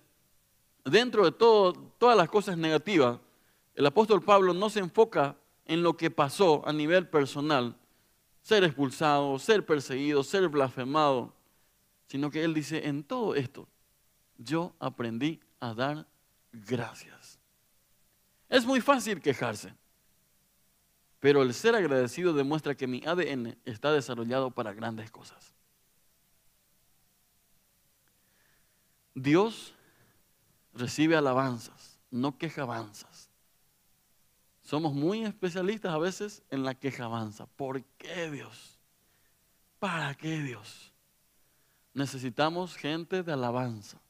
dentro 0.84 1.24
de 1.24 1.32
todas 1.32 2.16
las 2.18 2.28
cosas 2.28 2.58
negativas, 2.58 3.18
el 3.74 3.86
apóstol 3.86 4.22
Pablo 4.22 4.52
no 4.52 4.68
se 4.68 4.80
enfoca 4.80 5.36
en 5.64 5.82
lo 5.82 5.96
que 5.96 6.10
pasó 6.10 6.62
a 6.68 6.72
nivel 6.74 7.08
personal, 7.08 7.74
ser 8.42 8.62
expulsado, 8.62 9.38
ser 9.38 9.64
perseguido, 9.64 10.22
ser 10.22 10.48
blasfemado, 10.50 11.32
sino 12.08 12.30
que 12.30 12.44
él 12.44 12.52
dice, 12.52 12.86
en 12.86 13.04
todo 13.04 13.34
esto 13.34 13.66
yo 14.36 14.74
aprendí 14.80 15.40
a 15.60 15.72
dar 15.72 16.06
gracias. 16.52 17.38
Es 18.50 18.66
muy 18.66 18.82
fácil 18.82 19.22
quejarse, 19.22 19.72
pero 21.26 21.42
el 21.42 21.52
ser 21.54 21.74
agradecido 21.74 22.32
demuestra 22.34 22.76
que 22.76 22.86
mi 22.86 23.02
ADN 23.04 23.58
está 23.64 23.90
desarrollado 23.90 24.52
para 24.52 24.72
grandes 24.72 25.10
cosas. 25.10 25.56
Dios 29.12 29.74
recibe 30.72 31.16
alabanzas, 31.16 31.98
no 32.12 32.38
quejabanzas. 32.38 33.28
Somos 34.62 34.92
muy 34.92 35.24
especialistas 35.24 35.92
a 35.92 35.98
veces 35.98 36.44
en 36.48 36.62
la 36.62 36.76
quejabanza. 36.76 37.46
¿Por 37.56 37.82
qué 37.98 38.30
Dios? 38.30 38.78
¿Para 39.80 40.14
qué 40.14 40.38
Dios? 40.42 40.92
Necesitamos 41.92 42.76
gente 42.76 43.24
de 43.24 43.32
alabanza, 43.32 44.00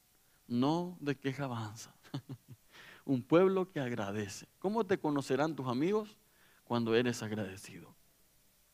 no 0.45 0.95
de 0.99 1.17
quejabanza. 1.17 1.95
Un 3.05 3.23
pueblo 3.23 3.71
que 3.71 3.79
agradece. 3.79 4.47
¿Cómo 4.59 4.85
te 4.85 4.99
conocerán 4.99 5.55
tus 5.55 5.67
amigos 5.67 6.15
cuando 6.67 6.93
eres 6.95 7.23
agradecido? 7.23 7.95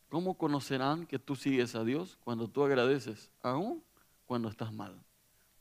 ¿Cómo 0.10 0.36
conocerán 0.36 1.06
que 1.06 1.18
tú 1.20 1.36
sigues 1.36 1.76
a 1.76 1.84
Dios 1.84 2.18
cuando 2.24 2.48
tú 2.48 2.64
agradeces, 2.64 3.32
aún 3.42 3.84
cuando 4.26 4.50
estás 4.50 4.74
mal? 4.74 5.02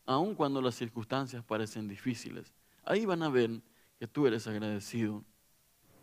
Aún 0.04 0.34
cuando 0.34 0.60
las 0.60 0.74
circunstancias 0.74 1.44
parecen 1.44 1.88
difíciles. 1.88 2.52
Ahí 2.84 3.06
van 3.06 3.22
a 3.22 3.28
ver 3.28 3.62
que 3.98 4.08
tú 4.08 4.26
eres 4.26 4.46
agradecido. 4.46 5.22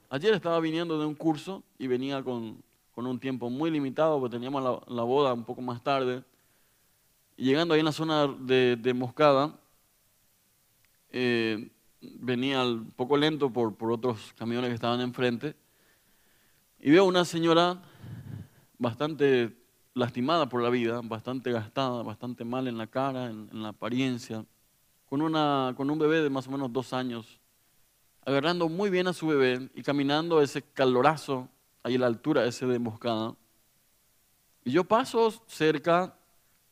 Ayer 0.09 0.33
estaba 0.33 0.59
viniendo 0.59 1.00
de 1.00 1.05
un 1.05 1.15
curso 1.15 1.63
y 1.77 1.88
venía 1.88 2.24
con, 2.24 2.63
un 2.95 3.19
tiempo 3.19 3.50
muy 3.50 3.69
limitado, 3.69 4.19
porque 4.19 4.36
teníamos 4.36 4.81
la, 4.88 5.03
boda 5.03 5.33
un 5.33 5.43
poco 5.43 5.62
más 5.62 5.83
tarde. 5.83 6.24
Y 7.38 7.45
llegando 7.45 7.74
ahí 7.74 7.81
en 7.81 7.86
la 7.86 7.91
zona 7.91 8.27
de, 8.27 8.93
Moscada, 8.95 9.59
eh, 11.12 11.69
venía 12.01 12.63
un 12.63 12.91
poco 12.95 13.15
lento 13.15 13.51
por, 13.51 13.75
por 13.75 13.91
otros 13.91 14.33
camiones 14.38 14.69
que 14.69 14.75
estaban 14.75 15.01
enfrente. 15.01 15.55
Y 16.79 16.91
veo 16.91 17.05
una 17.05 17.25
señora 17.25 17.81
bastante 18.77 19.57
lastimada 19.93 20.48
por 20.48 20.62
la 20.62 20.69
vida, 20.69 21.01
bastante 21.03 21.51
gastada, 21.51 22.03
bastante 22.03 22.45
mal 22.45 22.67
en 22.67 22.77
la 22.77 22.88
cara, 22.88 23.25
en, 23.25 23.50
la 23.51 23.69
apariencia, 23.69 24.45
con, 25.05 25.21
una, 25.21 25.74
con 25.75 25.89
un 25.89 26.00
bebé 26.00 26.21
de 26.21 26.29
más 26.29 26.48
o 26.48 26.51
menos 26.51 26.71
dos 26.71 26.93
años 26.93 27.39
agarrando 28.29 28.69
muy 28.69 28.89
bien 28.89 29.07
a 29.07 29.13
su 29.13 29.27
bebé 29.27 29.69
y 29.74 29.81
caminando 29.81 30.41
ese 30.41 30.62
calorazo 30.62 31.50
ahí 31.83 31.95
a 31.95 32.00
la 32.00 32.07
altura 32.07 32.45
ese 32.45 32.65
de 32.65 32.75
emboscada. 32.75 33.36
Y 34.63 34.71
yo 34.71 34.83
paso 34.83 35.31
cerca 35.48 36.15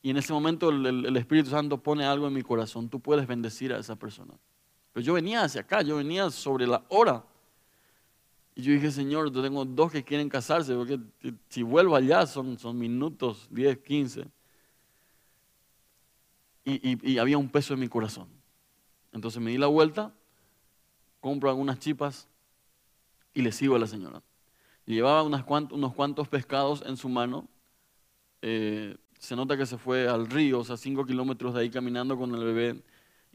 y 0.01 0.11
en 0.11 0.17
ese 0.17 0.33
momento 0.33 0.69
el, 0.69 1.15
Espíritu 1.17 1.49
Santo 1.49 1.81
pone 1.81 2.05
algo 2.05 2.27
en 2.27 2.33
mi 2.33 2.43
corazón. 2.43 2.89
Tú 2.89 2.99
puedes 2.99 3.25
bendecir 3.27 3.73
a 3.73 3.79
esa 3.79 3.95
persona. 3.95 4.33
Pero 4.93 5.03
yo 5.03 5.13
venía 5.13 5.43
hacia 5.43 5.61
acá, 5.61 5.81
yo 5.81 5.97
venía 5.97 6.29
sobre 6.29 6.67
la 6.67 6.83
hora. 6.89 7.25
Y 8.57 8.63
yo 8.63 8.73
dije, 8.73 8.91
Señor, 8.91 9.31
yo 9.31 9.41
tengo 9.41 9.63
dos 9.63 9.91
que 9.91 10.03
quieren 10.03 10.27
casarse, 10.27 10.73
porque 10.73 10.99
si 11.47 11.61
vuelvo 11.61 11.95
allá 11.95 12.25
son, 12.25 12.57
son 12.57 12.77
minutos, 12.77 13.47
10, 13.51 13.77
15. 13.77 14.25
Y, 16.65 17.11
y 17.13 17.17
había 17.19 17.37
un 17.37 17.49
peso 17.49 17.73
en 17.75 17.79
mi 17.79 17.87
corazón. 17.87 18.27
Entonces 19.13 19.41
me 19.41 19.51
di 19.51 19.57
la 19.57 19.67
vuelta 19.67 20.13
compro 21.19 21.49
algunas 21.49 21.79
chipas 21.79 22.27
y 23.33 23.41
le 23.41 23.51
sigo 23.51 23.75
a 23.75 23.79
la 23.79 23.87
señora. 23.87 24.21
llevaba 24.85 25.23
unos 25.23 25.93
cuantos 25.93 26.27
pescados 26.27 26.83
en 26.85 26.97
su 26.97 27.09
mano. 27.09 27.47
Eh, 28.41 28.95
se 29.19 29.35
nota 29.35 29.57
que 29.57 29.65
se 29.65 29.77
fue 29.77 30.07
al 30.07 30.27
río, 30.27 30.59
o 30.59 30.63
sea, 30.63 30.77
cinco 30.77 31.05
kilómetros 31.05 31.53
de 31.53 31.61
ahí 31.61 31.69
caminando 31.69 32.17
con 32.17 32.33
el 32.33 32.43
bebé. 32.43 32.81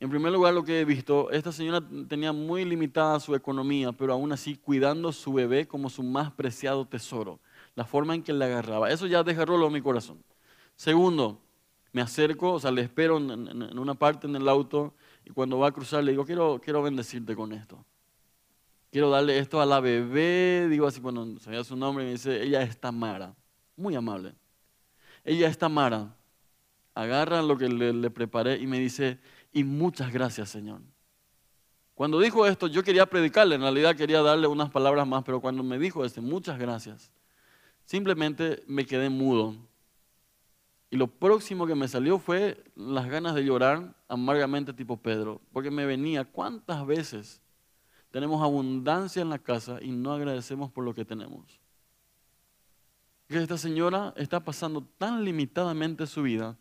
En 0.03 0.11
primer 0.11 0.33
lugar, 0.33 0.53
lo 0.53 0.65
que 0.65 0.81
he 0.81 0.85
visto, 0.85 1.31
esta 1.31 1.53
señora 1.53 1.81
tenía 2.09 2.33
muy 2.33 2.65
limitada 2.65 3.21
su 3.21 3.37
economía, 3.37 3.93
pero 3.93 4.13
aún 4.13 4.33
así 4.33 4.57
cuidando 4.57 5.13
su 5.13 5.33
bebé 5.33 5.69
como 5.69 5.89
su 5.89 6.03
más 6.03 6.33
preciado 6.33 6.85
tesoro. 6.85 7.39
La 7.77 7.85
forma 7.85 8.13
en 8.17 8.25
que 8.25 8.33
le 8.33 8.45
agarraba. 8.47 8.91
Eso 8.91 9.07
ya 9.07 9.23
desgarró 9.23 9.65
en 9.65 9.73
mi 9.73 9.81
corazón. 9.81 10.21
Segundo, 10.75 11.41
me 11.93 12.03
acerco, 12.03 12.55
o 12.55 12.59
sea, 12.59 12.73
le 12.73 12.83
espero 12.83 13.19
en, 13.19 13.79
una 13.79 13.95
parte 13.95 14.27
en 14.27 14.35
el 14.35 14.49
auto 14.49 14.93
y 15.25 15.31
cuando 15.31 15.61
va 15.61 15.69
a 15.69 15.71
cruzar 15.73 16.03
le 16.03 16.11
digo, 16.11 16.27
quiero, 16.27 16.61
quiero 16.61 16.83
bendecirte 16.83 17.37
con 17.37 17.53
esto. 17.53 17.85
Quiero 18.91 19.09
darle 19.09 19.39
esto 19.39 19.61
a 19.61 19.67
la 19.67 19.79
bebé, 19.79 20.67
digo 20.69 20.89
así 20.89 21.01
cuando 21.01 21.39
sabía 21.39 21.63
su 21.63 21.77
nombre, 21.77 22.05
me 22.07 22.11
dice, 22.11 22.43
ella 22.43 22.63
es 22.63 22.77
Tamara, 22.77 23.37
muy 23.77 23.95
amable. 23.95 24.35
Ella 25.23 25.47
es 25.47 25.57
Tamara, 25.57 26.17
agarra 26.95 27.43
lo 27.43 27.57
que 27.57 27.69
le, 27.69 28.11
preparé 28.11 28.59
y 28.59 28.67
me 28.67 28.79
dice, 28.79 29.19
y 29.53 29.65
muchas 29.65 30.13
gracias 30.13 30.51
Señor. 30.51 30.81
Cuando 31.95 32.19
dijo 32.19 32.47
esto, 32.47 32.67
yo 32.67 32.83
quería 32.83 33.07
predicarle, 33.07 33.55
en 33.55 33.61
realidad 33.61 33.95
quería 33.95 34.23
darle 34.23 34.47
unas 34.47 34.71
palabras 34.71 35.07
más, 35.07 35.23
pero 35.25 35.41
cuando 35.41 35.63
me 35.63 35.79
dijo 35.79 36.05
este, 36.05 36.21
muchas 36.21 36.59
gracias, 36.59 37.13
simplemente 37.85 38.63
me 38.67 38.87
quedé 38.87 39.09
mudo. 39.11 39.57
Y 40.91 40.97
lo 40.97 41.07
próximo 41.07 41.67
que 41.67 41.75
me 41.75 41.89
salió 41.89 42.19
fue 42.19 42.63
las 42.75 43.09
ganas 43.09 43.35
de 43.35 43.45
llorar 43.45 43.95
amargamente 44.09 44.73
tipo 44.73 44.99
Pedro, 44.99 45.41
porque 45.53 45.71
me 45.71 45.87
venía 45.87 46.25
cuántas 46.25 46.87
veces 46.87 47.41
tenemos 48.11 48.43
abundancia 48.43 49.23
en 49.23 49.31
la 49.31 49.39
casa 49.39 49.79
y 49.81 49.91
no 49.91 50.13
agradecemos 50.13 50.71
por 50.71 50.85
lo 50.85 50.95
que 50.95 51.05
tenemos. 51.05 51.59
Que 53.27 53.39
esta 53.39 53.57
señora 53.57 54.13
está 54.17 54.45
pasando 54.45 54.83
tan 54.99 55.25
limitadamente 55.25 56.07
su 56.07 56.23
vida 56.23 56.59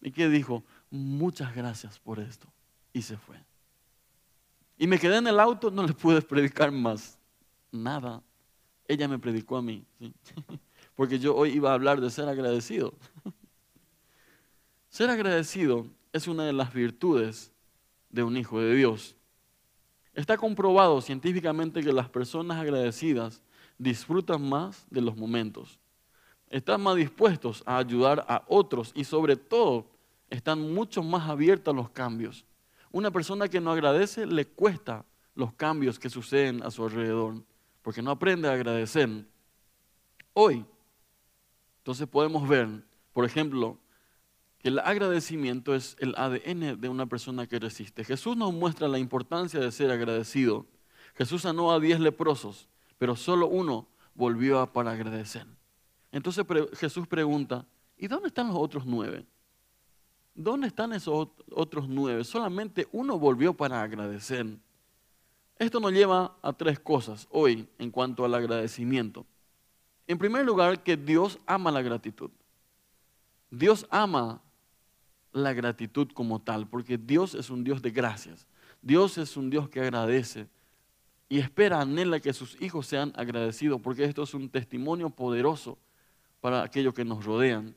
y 0.00 0.10
que 0.10 0.28
dijo, 0.28 0.64
muchas 0.90 1.54
gracias 1.54 1.98
por 1.98 2.18
esto. 2.18 2.46
Y 2.92 3.02
se 3.02 3.16
fue. 3.16 3.36
Y 4.76 4.86
me 4.86 4.98
quedé 4.98 5.18
en 5.18 5.26
el 5.26 5.38
auto, 5.38 5.70
no 5.70 5.86
le 5.86 5.92
pude 5.92 6.20
predicar 6.22 6.70
más. 6.72 7.18
Nada. 7.70 8.22
Ella 8.88 9.06
me 9.06 9.18
predicó 9.18 9.56
a 9.56 9.62
mí. 9.62 9.84
Porque 10.96 11.18
yo 11.18 11.36
hoy 11.36 11.50
iba 11.50 11.70
a 11.70 11.74
hablar 11.74 12.00
de 12.00 12.10
ser 12.10 12.28
agradecido. 12.28 12.94
Ser 14.90 15.08
agradecido 15.08 15.86
es 16.12 16.26
una 16.26 16.44
de 16.44 16.52
las 16.52 16.74
virtudes 16.74 17.52
de 18.08 18.24
un 18.24 18.36
hijo 18.36 18.60
de 18.60 18.74
Dios. 18.74 19.14
Está 20.14 20.36
comprobado 20.36 21.00
científicamente 21.00 21.82
que 21.82 21.92
las 21.92 22.08
personas 22.08 22.58
agradecidas 22.58 23.40
disfrutan 23.78 24.46
más 24.46 24.84
de 24.90 25.00
los 25.00 25.16
momentos, 25.16 25.78
están 26.48 26.82
más 26.82 26.96
dispuestos 26.96 27.62
a 27.64 27.78
ayudar 27.78 28.26
a 28.28 28.44
otros 28.48 28.92
y 28.94 29.04
sobre 29.04 29.36
todo 29.36 29.86
están 30.30 30.72
mucho 30.72 31.02
más 31.02 31.28
abiertas 31.28 31.74
a 31.74 31.76
los 31.76 31.90
cambios. 31.90 32.46
Una 32.92 33.10
persona 33.10 33.48
que 33.48 33.60
no 33.60 33.72
agradece 33.72 34.26
le 34.26 34.46
cuesta 34.46 35.04
los 35.34 35.52
cambios 35.52 35.98
que 35.98 36.08
suceden 36.08 36.62
a 36.62 36.70
su 36.70 36.84
alrededor, 36.84 37.42
porque 37.82 38.02
no 38.02 38.10
aprende 38.10 38.48
a 38.48 38.52
agradecer. 38.52 39.26
Hoy, 40.32 40.64
entonces 41.78 42.06
podemos 42.06 42.48
ver, 42.48 42.84
por 43.12 43.24
ejemplo, 43.24 43.78
que 44.58 44.68
el 44.68 44.78
agradecimiento 44.78 45.74
es 45.74 45.96
el 45.98 46.14
ADN 46.16 46.80
de 46.80 46.88
una 46.88 47.06
persona 47.06 47.46
que 47.46 47.58
resiste. 47.58 48.04
Jesús 48.04 48.36
nos 48.36 48.52
muestra 48.52 48.88
la 48.88 48.98
importancia 48.98 49.58
de 49.58 49.72
ser 49.72 49.90
agradecido. 49.90 50.66
Jesús 51.14 51.42
sanó 51.42 51.72
a 51.72 51.80
diez 51.80 51.98
leprosos, 51.98 52.68
pero 52.98 53.16
solo 53.16 53.48
uno 53.48 53.88
volvió 54.14 54.66
para 54.72 54.92
agradecer. 54.92 55.46
Entonces 56.12 56.44
Jesús 56.74 57.06
pregunta, 57.06 57.66
¿y 57.96 58.08
dónde 58.08 58.28
están 58.28 58.48
los 58.48 58.56
otros 58.56 58.84
nueve? 58.84 59.24
¿Dónde 60.34 60.68
están 60.68 60.92
esos 60.92 61.28
otros 61.50 61.88
nueve? 61.88 62.24
Solamente 62.24 62.88
uno 62.92 63.18
volvió 63.18 63.54
para 63.54 63.82
agradecer. 63.82 64.46
Esto 65.58 65.80
nos 65.80 65.92
lleva 65.92 66.36
a 66.42 66.52
tres 66.52 66.78
cosas 66.78 67.28
hoy 67.30 67.68
en 67.78 67.90
cuanto 67.90 68.24
al 68.24 68.34
agradecimiento. 68.34 69.26
En 70.06 70.18
primer 70.18 70.44
lugar, 70.44 70.82
que 70.82 70.96
Dios 70.96 71.38
ama 71.46 71.70
la 71.70 71.82
gratitud. 71.82 72.30
Dios 73.50 73.86
ama 73.90 74.40
la 75.32 75.52
gratitud 75.52 76.08
como 76.12 76.40
tal, 76.40 76.66
porque 76.68 76.98
Dios 76.98 77.34
es 77.34 77.50
un 77.50 77.62
Dios 77.62 77.82
de 77.82 77.90
gracias. 77.90 78.46
Dios 78.82 79.18
es 79.18 79.36
un 79.36 79.50
Dios 79.50 79.68
que 79.68 79.80
agradece 79.80 80.48
y 81.28 81.38
espera, 81.38 81.80
anhela 81.80 82.18
que 82.18 82.32
sus 82.32 82.60
hijos 82.60 82.88
sean 82.88 83.12
agradecidos, 83.14 83.80
porque 83.80 84.04
esto 84.04 84.24
es 84.24 84.34
un 84.34 84.48
testimonio 84.50 85.10
poderoso 85.10 85.78
para 86.40 86.64
aquellos 86.64 86.92
que 86.92 87.04
nos 87.04 87.24
rodean. 87.24 87.76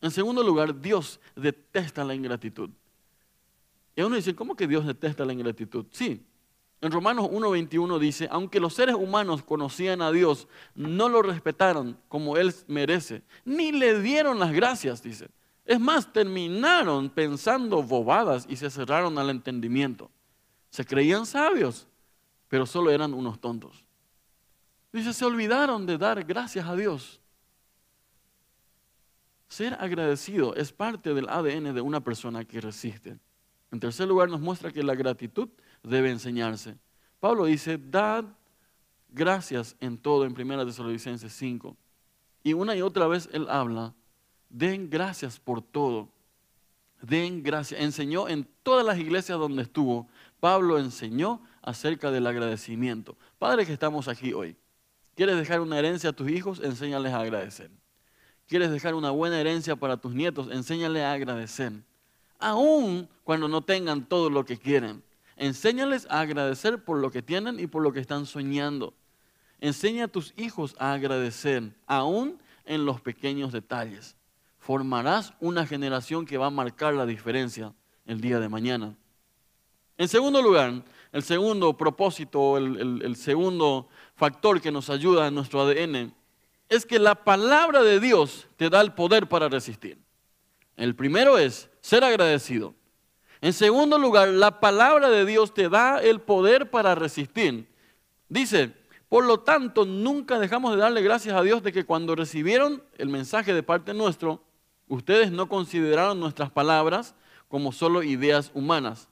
En 0.00 0.10
segundo 0.10 0.42
lugar, 0.42 0.80
Dios 0.80 1.20
detesta 1.34 2.04
la 2.04 2.14
ingratitud. 2.14 2.70
Y 3.96 4.02
uno 4.02 4.16
dice, 4.16 4.34
¿cómo 4.34 4.54
que 4.54 4.68
Dios 4.68 4.86
detesta 4.86 5.24
la 5.24 5.32
ingratitud? 5.32 5.86
Sí. 5.90 6.24
En 6.80 6.92
Romanos 6.92 7.26
1.21 7.26 7.98
dice, 7.98 8.28
aunque 8.30 8.60
los 8.60 8.74
seres 8.74 8.94
humanos 8.94 9.42
conocían 9.42 10.00
a 10.00 10.12
Dios, 10.12 10.46
no 10.76 11.08
lo 11.08 11.22
respetaron 11.22 11.98
como 12.06 12.36
Él 12.36 12.54
merece, 12.68 13.22
ni 13.44 13.72
le 13.72 14.00
dieron 14.00 14.38
las 14.38 14.52
gracias, 14.52 15.02
dice. 15.02 15.28
Es 15.64 15.80
más, 15.80 16.12
terminaron 16.12 17.10
pensando 17.10 17.82
bobadas 17.82 18.46
y 18.48 18.54
se 18.54 18.70
cerraron 18.70 19.18
al 19.18 19.30
entendimiento. 19.30 20.10
Se 20.70 20.84
creían 20.84 21.26
sabios, 21.26 21.88
pero 22.46 22.64
solo 22.64 22.90
eran 22.90 23.12
unos 23.12 23.40
tontos. 23.40 23.84
Dice, 24.92 25.12
se 25.12 25.24
olvidaron 25.24 25.84
de 25.84 25.98
dar 25.98 26.22
gracias 26.24 26.66
a 26.66 26.76
Dios. 26.76 27.20
Ser 29.48 29.74
agradecido 29.80 30.54
es 30.54 30.72
parte 30.72 31.14
del 31.14 31.28
ADN 31.28 31.74
de 31.74 31.80
una 31.80 32.00
persona 32.00 32.44
que 32.44 32.60
resiste. 32.60 33.18
En 33.72 33.80
tercer 33.80 34.06
lugar, 34.06 34.28
nos 34.28 34.40
muestra 34.40 34.70
que 34.70 34.82
la 34.82 34.94
gratitud 34.94 35.48
debe 35.82 36.10
enseñarse. 36.10 36.76
Pablo 37.20 37.46
dice, 37.46 37.78
dad 37.78 38.24
gracias 39.08 39.74
en 39.80 39.98
todo 39.98 40.24
en 40.24 40.38
1 40.38 40.66
Tesalonicenses 40.66 41.32
5. 41.32 41.76
Y 42.42 42.52
una 42.52 42.76
y 42.76 42.82
otra 42.82 43.06
vez 43.06 43.28
él 43.32 43.46
habla, 43.48 43.94
den 44.48 44.88
gracias 44.90 45.40
por 45.40 45.62
todo. 45.62 46.08
Den 47.02 47.42
gracias. 47.42 47.80
Enseñó 47.80 48.28
en 48.28 48.46
todas 48.62 48.84
las 48.84 48.98
iglesias 48.98 49.38
donde 49.38 49.62
estuvo. 49.62 50.08
Pablo 50.40 50.78
enseñó 50.78 51.42
acerca 51.62 52.10
del 52.10 52.26
agradecimiento. 52.26 53.16
Padre 53.38 53.66
que 53.66 53.72
estamos 53.72 54.08
aquí 54.08 54.32
hoy, 54.32 54.56
¿quieres 55.14 55.36
dejar 55.36 55.60
una 55.60 55.78
herencia 55.78 56.10
a 56.10 56.12
tus 56.12 56.28
hijos? 56.30 56.60
Enséñales 56.60 57.12
a 57.12 57.20
agradecer. 57.20 57.70
¿Quieres 58.48 58.70
dejar 58.70 58.94
una 58.94 59.10
buena 59.10 59.38
herencia 59.38 59.76
para 59.76 59.98
tus 59.98 60.14
nietos? 60.14 60.48
Enséñales 60.50 61.02
a 61.02 61.12
agradecer. 61.12 61.72
Aún 62.38 63.06
cuando 63.22 63.46
no 63.46 63.60
tengan 63.60 64.06
todo 64.06 64.30
lo 64.30 64.46
que 64.46 64.56
quieren. 64.56 65.02
Enséñales 65.36 66.06
a 66.08 66.20
agradecer 66.20 66.82
por 66.82 66.98
lo 66.98 67.10
que 67.10 67.20
tienen 67.20 67.60
y 67.60 67.66
por 67.66 67.82
lo 67.82 67.92
que 67.92 68.00
están 68.00 68.24
soñando. 68.24 68.94
Enseña 69.60 70.04
a 70.04 70.08
tus 70.08 70.32
hijos 70.38 70.74
a 70.78 70.94
agradecer, 70.94 71.74
aún 71.86 72.40
en 72.64 72.86
los 72.86 73.02
pequeños 73.02 73.52
detalles. 73.52 74.16
Formarás 74.58 75.34
una 75.40 75.66
generación 75.66 76.24
que 76.24 76.38
va 76.38 76.46
a 76.46 76.50
marcar 76.50 76.94
la 76.94 77.04
diferencia 77.04 77.74
el 78.06 78.22
día 78.22 78.40
de 78.40 78.48
mañana. 78.48 78.96
En 79.98 80.08
segundo 80.08 80.40
lugar, 80.40 80.84
el 81.12 81.22
segundo 81.22 81.76
propósito, 81.76 82.56
el, 82.56 83.02
el 83.04 83.16
segundo 83.16 83.88
factor 84.14 84.60
que 84.60 84.72
nos 84.72 84.88
ayuda 84.88 85.26
en 85.26 85.34
nuestro 85.34 85.60
ADN 85.60 86.14
es 86.68 86.84
que 86.86 86.98
la 86.98 87.24
palabra 87.24 87.82
de 87.82 88.00
Dios 88.00 88.46
te 88.56 88.70
da 88.70 88.80
el 88.80 88.92
poder 88.92 89.28
para 89.28 89.48
resistir. 89.48 89.98
El 90.76 90.94
primero 90.94 91.38
es 91.38 91.70
ser 91.80 92.04
agradecido. 92.04 92.74
En 93.40 93.52
segundo 93.52 93.98
lugar, 93.98 94.28
la 94.28 94.60
palabra 94.60 95.10
de 95.10 95.24
Dios 95.24 95.54
te 95.54 95.68
da 95.68 95.98
el 95.98 96.20
poder 96.20 96.70
para 96.70 96.94
resistir. 96.94 97.68
Dice, 98.28 98.74
por 99.08 99.24
lo 99.24 99.40
tanto, 99.40 99.86
nunca 99.86 100.38
dejamos 100.38 100.72
de 100.72 100.82
darle 100.82 101.02
gracias 101.02 101.34
a 101.34 101.42
Dios 101.42 101.62
de 101.62 101.72
que 101.72 101.84
cuando 101.84 102.14
recibieron 102.14 102.82
el 102.96 103.08
mensaje 103.08 103.54
de 103.54 103.62
parte 103.62 103.94
nuestro, 103.94 104.44
ustedes 104.88 105.30
no 105.30 105.48
consideraron 105.48 106.20
nuestras 106.20 106.50
palabras 106.50 107.14
como 107.48 107.72
solo 107.72 108.02
ideas 108.02 108.50
humanas, 108.54 109.07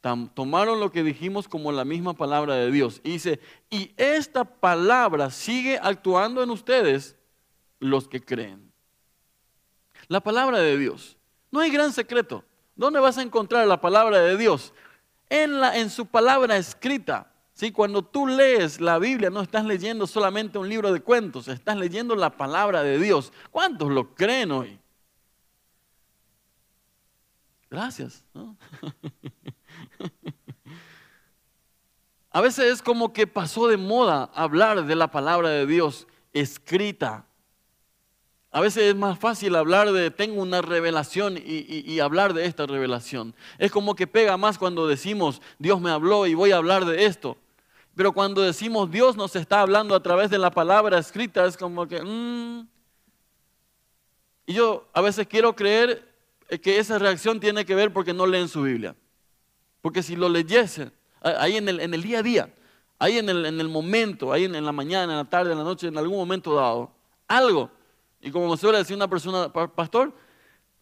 tomaron 0.00 0.80
lo 0.80 0.90
que 0.90 1.02
dijimos 1.02 1.46
como 1.46 1.72
la 1.72 1.84
misma 1.84 2.14
palabra 2.14 2.54
de 2.54 2.70
Dios. 2.70 3.00
Y 3.04 3.12
dice, 3.12 3.40
y 3.68 3.92
esta 3.96 4.44
palabra 4.44 5.30
sigue 5.30 5.78
actuando 5.82 6.42
en 6.42 6.50
ustedes 6.50 7.16
los 7.78 8.08
que 8.08 8.22
creen. 8.24 8.72
La 10.08 10.20
palabra 10.20 10.58
de 10.58 10.78
Dios. 10.78 11.16
No 11.50 11.60
hay 11.60 11.70
gran 11.70 11.92
secreto. 11.92 12.44
¿Dónde 12.76 13.00
vas 13.00 13.18
a 13.18 13.22
encontrar 13.22 13.66
la 13.66 13.80
palabra 13.80 14.18
de 14.20 14.36
Dios? 14.36 14.72
En, 15.28 15.60
la, 15.60 15.76
en 15.76 15.90
su 15.90 16.06
palabra 16.06 16.56
escrita. 16.56 17.30
¿Sí? 17.52 17.70
Cuando 17.70 18.02
tú 18.02 18.26
lees 18.26 18.80
la 18.80 18.98
Biblia, 18.98 19.28
no 19.28 19.42
estás 19.42 19.66
leyendo 19.66 20.06
solamente 20.06 20.56
un 20.56 20.68
libro 20.68 20.92
de 20.92 21.02
cuentos, 21.02 21.46
estás 21.46 21.76
leyendo 21.76 22.16
la 22.16 22.30
palabra 22.30 22.82
de 22.82 22.98
Dios. 22.98 23.34
¿Cuántos 23.50 23.90
lo 23.90 24.14
creen 24.14 24.50
hoy? 24.50 24.80
Gracias. 27.68 28.24
A 32.32 32.40
veces 32.40 32.72
es 32.72 32.82
como 32.82 33.12
que 33.12 33.26
pasó 33.26 33.66
de 33.66 33.76
moda 33.76 34.30
hablar 34.34 34.86
de 34.86 34.94
la 34.94 35.10
palabra 35.10 35.48
de 35.48 35.66
Dios 35.66 36.06
escrita. 36.32 37.26
A 38.52 38.60
veces 38.60 38.84
es 38.84 38.96
más 38.96 39.18
fácil 39.18 39.56
hablar 39.56 39.90
de 39.92 40.10
tengo 40.10 40.40
una 40.40 40.62
revelación 40.62 41.36
y, 41.44 41.98
hablar 41.98 42.32
de 42.34 42.46
esta 42.46 42.66
revelación. 42.66 43.34
Es 43.58 43.72
como 43.72 43.94
que 43.96 44.06
pega 44.06 44.36
más 44.36 44.58
cuando 44.58 44.86
decimos 44.86 45.42
Dios 45.58 45.80
me 45.80 45.90
habló 45.90 46.26
y 46.26 46.34
voy 46.34 46.52
a 46.52 46.56
hablar 46.56 46.84
de 46.84 47.06
esto. 47.06 47.36
Pero 47.96 48.12
cuando 48.12 48.42
decimos 48.42 48.90
Dios 48.90 49.16
nos 49.16 49.34
está 49.34 49.60
hablando 49.60 49.94
a 49.96 50.02
través 50.02 50.30
de 50.30 50.38
la 50.38 50.50
palabra 50.50 50.98
escrita, 50.98 51.44
es 51.46 51.56
como 51.56 51.86
que... 51.86 52.00
Mm. 52.00 52.68
Y 54.46 54.54
yo 54.54 54.88
a 54.92 55.00
veces 55.00 55.26
quiero 55.26 55.54
creer 55.54 56.08
que 56.62 56.78
esa 56.78 56.98
reacción 56.98 57.38
tiene 57.38 57.64
que 57.64 57.74
ver 57.74 57.92
porque 57.92 58.12
no 58.12 58.26
leen 58.26 58.48
su 58.48 58.62
Biblia. 58.62 58.96
Porque 59.80 60.02
si 60.02 60.16
lo 60.16 60.28
leyesen, 60.28 60.92
ahí 61.20 61.56
en 61.56 61.68
el, 61.68 61.80
en 61.80 61.94
el 61.94 62.02
día 62.02 62.18
a 62.18 62.22
día, 62.22 62.54
ahí 62.98 63.18
en 63.18 63.28
el, 63.28 63.46
en 63.46 63.60
el 63.60 63.68
momento, 63.68 64.32
ahí 64.32 64.44
en, 64.44 64.64
la 64.64 64.72
mañana, 64.72 65.12
en 65.12 65.18
la 65.18 65.24
tarde, 65.24 65.52
en 65.52 65.58
la 65.58 65.64
noche, 65.64 65.88
en 65.88 65.98
algún 65.98 66.18
momento 66.18 66.54
dado, 66.54 66.92
algo. 67.26 67.70
Y 68.20 68.30
como 68.30 68.50
me 68.50 68.56
suele 68.56 68.78
decir 68.78 68.94
una 68.94 69.08
persona, 69.08 69.50
pastor, 69.52 70.12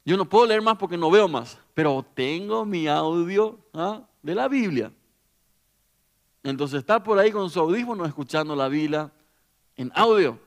yo 0.04 0.16
no 0.16 0.28
puedo 0.28 0.46
leer 0.46 0.62
más 0.62 0.76
porque 0.76 0.96
no 0.96 1.10
veo 1.10 1.28
más, 1.28 1.58
pero 1.74 2.04
tengo 2.14 2.64
mi 2.64 2.88
audio 2.88 3.58
¿ah? 3.72 4.02
de 4.22 4.34
la 4.34 4.48
Biblia. 4.48 4.92
Entonces 6.42 6.80
está 6.80 7.02
por 7.02 7.18
ahí 7.18 7.30
con 7.30 7.48
su 7.50 7.60
audífono 7.60 8.04
escuchando 8.04 8.56
la 8.56 8.68
Biblia 8.68 9.12
en 9.76 9.92
audio. 9.94 10.38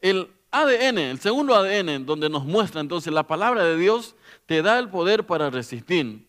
El 0.00 0.30
ADN, 0.50 0.98
el 0.98 1.20
segundo 1.20 1.54
ADN, 1.54 2.04
donde 2.04 2.28
nos 2.28 2.44
muestra 2.44 2.80
entonces 2.80 3.12
la 3.12 3.26
palabra 3.26 3.64
de 3.64 3.76
Dios, 3.76 4.14
te 4.46 4.62
da 4.62 4.78
el 4.78 4.88
poder 4.88 5.26
para 5.26 5.50
resistir. 5.50 6.27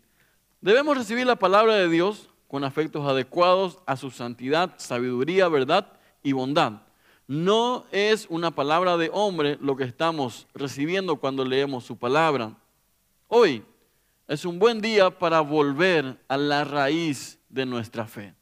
Debemos 0.61 0.97
recibir 0.97 1.25
la 1.25 1.37
palabra 1.37 1.75
de 1.75 1.87
Dios 1.87 2.29
con 2.49 2.65
afectos 2.65 3.07
adecuados 3.07 3.79
a 3.85 3.95
su 3.95 4.11
santidad, 4.11 4.73
sabiduría, 4.77 5.47
verdad 5.47 5.93
y 6.21 6.33
bondad. 6.33 6.81
No 7.27 7.85
es 7.91 8.25
una 8.29 8.51
palabra 8.51 8.97
de 8.97 9.09
hombre 9.13 9.57
lo 9.61 9.77
que 9.77 9.85
estamos 9.85 10.47
recibiendo 10.53 11.15
cuando 11.15 11.45
leemos 11.45 11.85
su 11.85 11.97
palabra. 11.97 12.57
Hoy 13.29 13.63
es 14.27 14.43
un 14.43 14.59
buen 14.59 14.81
día 14.81 15.17
para 15.17 15.39
volver 15.39 16.19
a 16.27 16.35
la 16.35 16.65
raíz 16.65 17.39
de 17.47 17.65
nuestra 17.65 18.05
fe. 18.05 18.33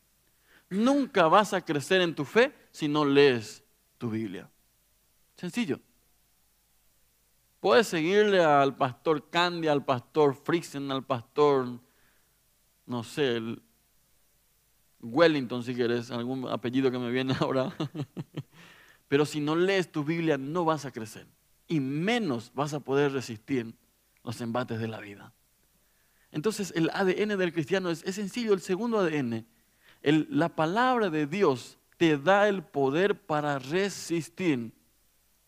Nunca 0.69 1.27
vas 1.27 1.53
a 1.53 1.61
crecer 1.61 2.01
en 2.01 2.15
tu 2.15 2.25
fe 2.25 2.51
si 2.71 2.87
no 2.87 3.05
lees 3.05 3.63
tu 3.99 4.09
Biblia. 4.09 4.49
Sencillo. 5.35 5.79
Puedes 7.59 7.87
seguirle 7.87 8.43
al 8.43 8.75
pastor 8.75 9.29
Candy, 9.29 9.67
al 9.67 9.85
pastor 9.85 10.33
Friesen, 10.33 10.91
al 10.91 11.03
pastor 11.03 11.79
no 12.87 13.03
sé, 13.03 13.37
el 13.37 13.61
Wellington 15.01 15.63
si 15.63 15.75
quieres, 15.75 16.09
algún 16.09 16.47
apellido 16.47 16.89
que 16.89 16.97
me 16.97 17.11
viene 17.11 17.35
ahora. 17.39 17.75
Pero 19.07 19.25
si 19.25 19.39
no 19.39 19.55
lees 19.55 19.91
tu 19.91 20.03
Biblia 20.03 20.37
no 20.37 20.65
vas 20.65 20.85
a 20.85 20.91
crecer 20.91 21.27
y 21.67 21.79
menos 21.79 22.51
vas 22.53 22.73
a 22.73 22.79
poder 22.79 23.11
resistir 23.11 23.75
los 24.23 24.41
embates 24.41 24.79
de 24.79 24.87
la 24.87 24.99
vida. 24.99 25.33
Entonces 26.31 26.73
el 26.75 26.89
ADN 26.89 27.37
del 27.37 27.53
cristiano 27.53 27.89
es, 27.89 27.99
sencillo, 27.99 28.53
el 28.53 28.61
segundo 28.61 28.99
ADN. 28.99 29.45
la 30.01 30.49
palabra 30.49 31.09
de 31.09 31.25
Dios 31.25 31.77
te 31.97 32.17
da 32.17 32.47
el 32.47 32.63
poder 32.63 33.19
para 33.19 33.59
resistir. 33.59 34.71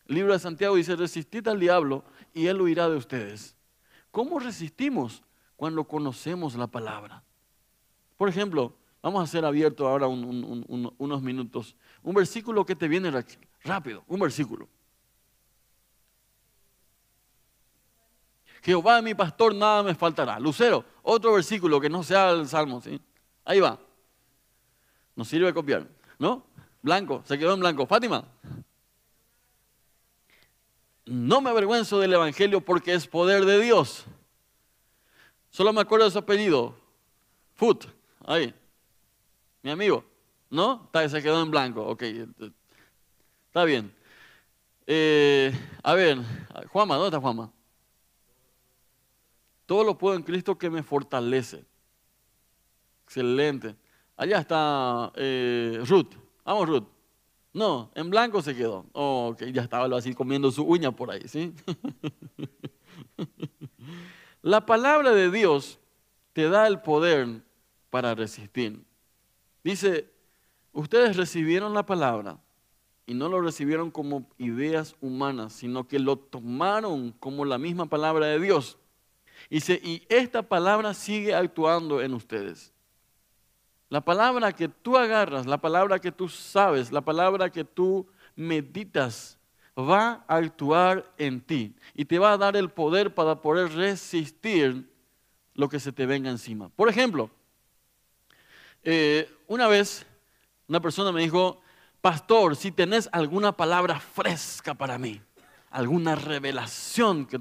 El 0.08 0.15
libro 0.15 0.34
de 0.34 0.39
Santiago 0.39 0.75
dice, 0.75 0.95
resistid 0.95 1.47
al 1.47 1.60
diablo 1.60 2.04
y 2.34 2.47
él 2.47 2.62
huirá 2.62 2.89
de 2.89 2.97
ustedes. 2.97 3.56
¿Cómo 4.12 4.39
resistimos 4.39 5.21
cuando 5.56 5.84
conocemos 5.84 6.56
la 6.56 6.67
palabra? 6.67 7.23
Por 8.20 8.28
ejemplo, 8.28 8.76
vamos 9.02 9.24
a 9.24 9.28
ser 9.28 9.46
abiertos 9.46 9.88
ahora 9.88 10.08
unos 10.08 11.22
minutos. 11.22 11.74
Un 12.04 12.14
versículo 12.14 12.66
que 12.66 12.76
te 12.76 12.90
viene 12.90 13.10
rápido, 13.64 14.04
un 14.08 14.20
versículo. 14.20 14.68
Jehová 18.62 19.02
mi 19.02 19.16
pastor, 19.16 19.56
nada 19.56 19.84
me 19.84 19.96
faltará. 19.96 20.38
Lucero, 20.38 20.84
otro 21.02 21.32
versículo 21.32 21.80
que 21.80 21.90
no 21.90 22.04
sea 22.04 22.32
el 22.32 22.46
Salmo, 22.46 22.82
¿sí? 22.82 23.00
Ahí 23.46 23.62
va. 23.62 23.80
Nos 25.16 25.30
sirve 25.30 25.54
copiar, 25.54 25.88
¿no? 26.18 26.46
Blanco, 26.82 27.24
se 27.26 27.40
quedó 27.40 27.54
en 27.54 27.62
blanco. 27.62 27.88
Fátima. 27.88 28.26
No 31.06 31.40
me 31.40 31.52
avergüenzo 31.52 32.00
del 32.00 32.12
Evangelio 32.12 32.60
porque 32.60 32.94
es 32.94 33.08
poder 33.08 33.46
de 33.46 33.62
Dios. 33.62 34.04
Solo 35.52 35.72
me 35.72 35.80
acuerdo 35.80 36.04
de 36.04 36.12
su 36.12 36.20
apellido. 36.20 36.76
Foot, 37.56 37.86
ahí. 38.30 38.54
Mi 39.63 39.72
amigo. 39.72 40.04
¿No? 40.50 40.89
Se 41.10 41.22
quedó 41.22 41.42
en 41.42 41.52
blanco. 41.52 41.86
Ok. 41.86 42.04
Está 43.48 43.63
bien. 43.65 43.94
Eh, 44.88 45.52
a 45.84 45.94
ver, 45.94 46.18
Juanma, 46.70 46.96
¿dónde 46.96 47.10
está 47.10 47.22
Juanma? 47.22 47.52
Todo 49.65 49.84
lo 49.84 49.98
puedo 49.98 50.15
en 50.15 50.24
Cristo 50.24 50.58
que 50.58 50.70
me 50.70 50.82
fortalece. 50.82 51.65
Excelente. 53.04 53.76
Allá 54.18 54.39
está 54.39 55.12
eh, 55.15 55.82
Ruth. 55.86 56.15
Vamos, 56.44 56.68
Ruth. 56.68 56.88
No, 57.54 57.92
en 57.96 58.10
blanco 58.10 58.42
se 58.42 58.56
quedó. 58.56 58.86
Oh, 58.94 59.30
ok, 59.34 59.46
ya 59.46 59.63
estaba 59.63 59.96
así 59.98 60.13
comiendo 60.13 60.52
su 60.52 60.63
uña 60.63 60.92
por 60.92 61.12
ahí, 61.12 61.28
¿sí? 61.28 61.54
La 64.42 64.65
palabra 64.65 65.12
de 65.12 65.32
Dios 65.32 65.80
te 66.34 66.50
da 66.50 66.68
el 66.68 66.82
poder 66.82 67.42
para 67.89 68.15
resistir. 68.15 68.84
Dice, 69.63 70.10
ustedes 70.71 71.17
recibieron 71.17 71.73
la 71.73 71.86
palabra 71.86 72.39
y 73.06 73.13
no 73.13 73.30
lo 73.30 73.41
recibieron 73.41 73.91
como 73.91 74.28
ideas 74.38 74.95
humanas, 75.02 75.54
sino 75.54 75.88
que 75.88 75.99
lo 75.99 76.17
tomaron 76.17 77.12
como 77.19 77.45
la 77.45 77.58
misma 77.58 77.88
palabra 77.88 78.28
de 78.28 78.39
Dios 78.39 78.78
Dice, 79.49 79.80
y 79.84 80.04
esta 80.10 80.41
palabra 80.41 80.93
sigue 80.93 81.34
actuando 81.34 82.02
en 82.02 82.13
ustedes. 82.13 82.73
La 83.89 84.02
palabra 84.02 84.52
que 84.52 84.67
tú 84.67 84.97
agarras, 84.97 85.45
la 85.45 85.60
palabra 85.60 85.99
que 85.99 86.12
tú 86.12 86.28
sabes, 86.30 86.91
la 86.91 87.02
palabra 87.02 87.49
que 87.49 87.63
tú 87.63 88.08
meditas, 88.36 89.38
va 89.78 90.25
a 90.28 90.36
actuar 90.36 91.10
en 91.17 91.39
ti 91.39 91.73
y 91.95 92.04
te 92.04 92.19
va 92.19 92.34
a 92.34 92.38
dar 92.38 92.58
el 92.58 92.69
poder 92.69 93.15
para 93.15 93.41
poder 93.41 93.71
resistir 93.71 94.91
lo 95.56 95.69
que 95.69 95.80
se 95.80 95.91
te 95.91 96.06
venga 96.06 96.30
encima. 96.30 96.69
Por 96.69 96.89
ejemplo, 96.89 97.32
eh, 98.84 99.30
una 99.48 99.68
vez 99.68 100.06
una 100.68 100.80
persona 100.80 101.12
me 101.12 101.22
dijo, 101.22 101.62
pastor, 102.02 102.56
si 102.56 102.72
tenés 102.72 103.10
alguna 103.12 103.52
palabra 103.52 104.00
fresca 104.00 104.74
para 104.74 104.98
mí 104.98 105.22
alguna 105.72 106.15
revelación 106.15 107.26
que, 107.26 107.39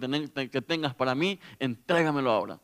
tengas 0.62 0.94
para 0.94 1.14
mí, 1.14 1.38
entrégamelo 1.58 2.30
ahora. 2.30 2.60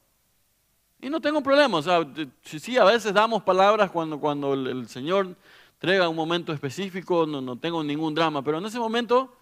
Y 1.01 1.11
no 1.11 1.21
tengo 1.21 1.43
problema, 1.43 1.79
o 1.79 1.83
sea, 1.83 2.07
sí, 2.43 2.79
a 2.79 2.85
veces 2.85 3.13
damos 3.13 3.43
palabras 3.43 3.91
cuando, 3.91 4.19
cuando 4.19 4.55
el, 4.55 4.89
Señor 4.89 5.37
entrega 5.75 6.09
un 6.09 6.17
momento 6.17 6.53
específico, 6.53 7.27
no, 7.27 7.41
no, 7.41 7.59
tengo 7.59 7.83
ningún 7.85 8.15
drama, 8.15 8.43
pero 8.43 8.59
en 8.59 8.65
ese 8.65 8.79
momento 8.79 9.37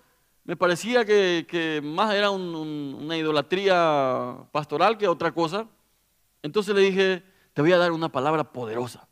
me 0.45 0.57
parecía 0.57 1.05
que, 1.05 1.81
más 1.85 2.15
era 2.15 2.31
una 2.31 3.17
idolatría 3.17 4.37
pastoral 4.51 4.99
que 4.99 5.07
otra 5.07 5.33
cosa. 5.33 5.69
Entonces 6.43 6.75
le 6.75 6.81
dije, 6.81 7.23
te 7.53 7.63
voy 7.63 7.73
a 7.73 7.79
dar 7.79 7.93
una 7.93 8.11
palabra 8.11 8.43
poderosa. 8.43 9.07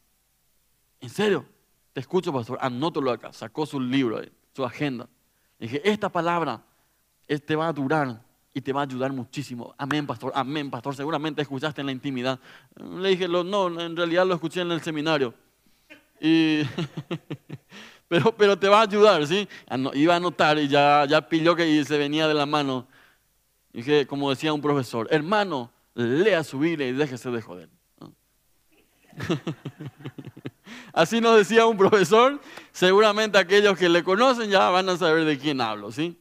¿En 1.00 1.08
serio? 1.08 1.46
Te 1.92 2.00
escucho, 2.00 2.32
pastor, 2.32 2.58
anótalo 2.60 3.10
acá. 3.10 3.32
Sacó 3.32 3.66
su 3.66 3.80
libro, 3.80 4.20
su 4.54 4.64
agenda. 4.64 5.08
dije, 5.58 5.80
esta 5.88 6.08
palabra 6.08 6.62
te 7.26 7.56
va 7.56 7.68
a 7.68 7.72
durar 7.72 8.22
y 8.52 8.60
te 8.60 8.72
va 8.72 8.80
a 8.80 8.84
ayudar 8.84 9.12
muchísimo. 9.12 9.74
Amén, 9.78 10.06
pastor, 10.06 10.32
amén, 10.34 10.70
pastor. 10.70 10.94
Seguramente 10.94 11.42
escuchaste 11.42 11.80
en 11.80 11.86
la 11.86 11.92
intimidad. 11.92 12.38
Le 12.76 13.10
dije, 13.10 13.28
no, 13.28 13.80
en 13.80 13.96
realidad 13.96 14.26
lo 14.26 14.34
escuché 14.34 14.60
en 14.60 14.72
el 14.72 14.80
seminario. 14.80 15.34
pero, 18.08 18.36
pero 18.36 18.58
te 18.58 18.68
va 18.68 18.80
a 18.80 18.82
ayudar, 18.82 19.26
¿sí? 19.26 19.48
Iba 19.94 20.14
a 20.14 20.16
anotar 20.16 20.58
y 20.58 20.68
ya, 20.68 21.06
ya 21.06 21.26
pilló 21.26 21.56
que 21.56 21.84
se 21.84 21.96
venía 21.96 22.28
de 22.28 22.34
la 22.34 22.46
mano. 22.46 22.86
Dije, 23.72 24.06
como 24.06 24.30
decía 24.30 24.52
un 24.52 24.60
profesor, 24.60 25.06
hermano, 25.10 25.70
lea 25.94 26.44
su 26.44 26.58
Biblia 26.58 26.88
y 26.88 26.92
déjese 26.92 27.30
de 27.30 27.40
joder. 27.40 27.68
Así 30.92 31.20
nos 31.20 31.36
decía 31.36 31.66
un 31.66 31.76
profesor. 31.76 32.40
Seguramente 32.72 33.38
aquellos 33.38 33.78
que 33.78 33.88
le 33.88 34.04
conocen 34.04 34.50
ya 34.50 34.68
van 34.70 34.88
a 34.88 34.96
saber 34.96 35.24
de 35.24 35.38
quién 35.38 35.60
hablo, 35.60 35.92
¿sí? 35.92 36.20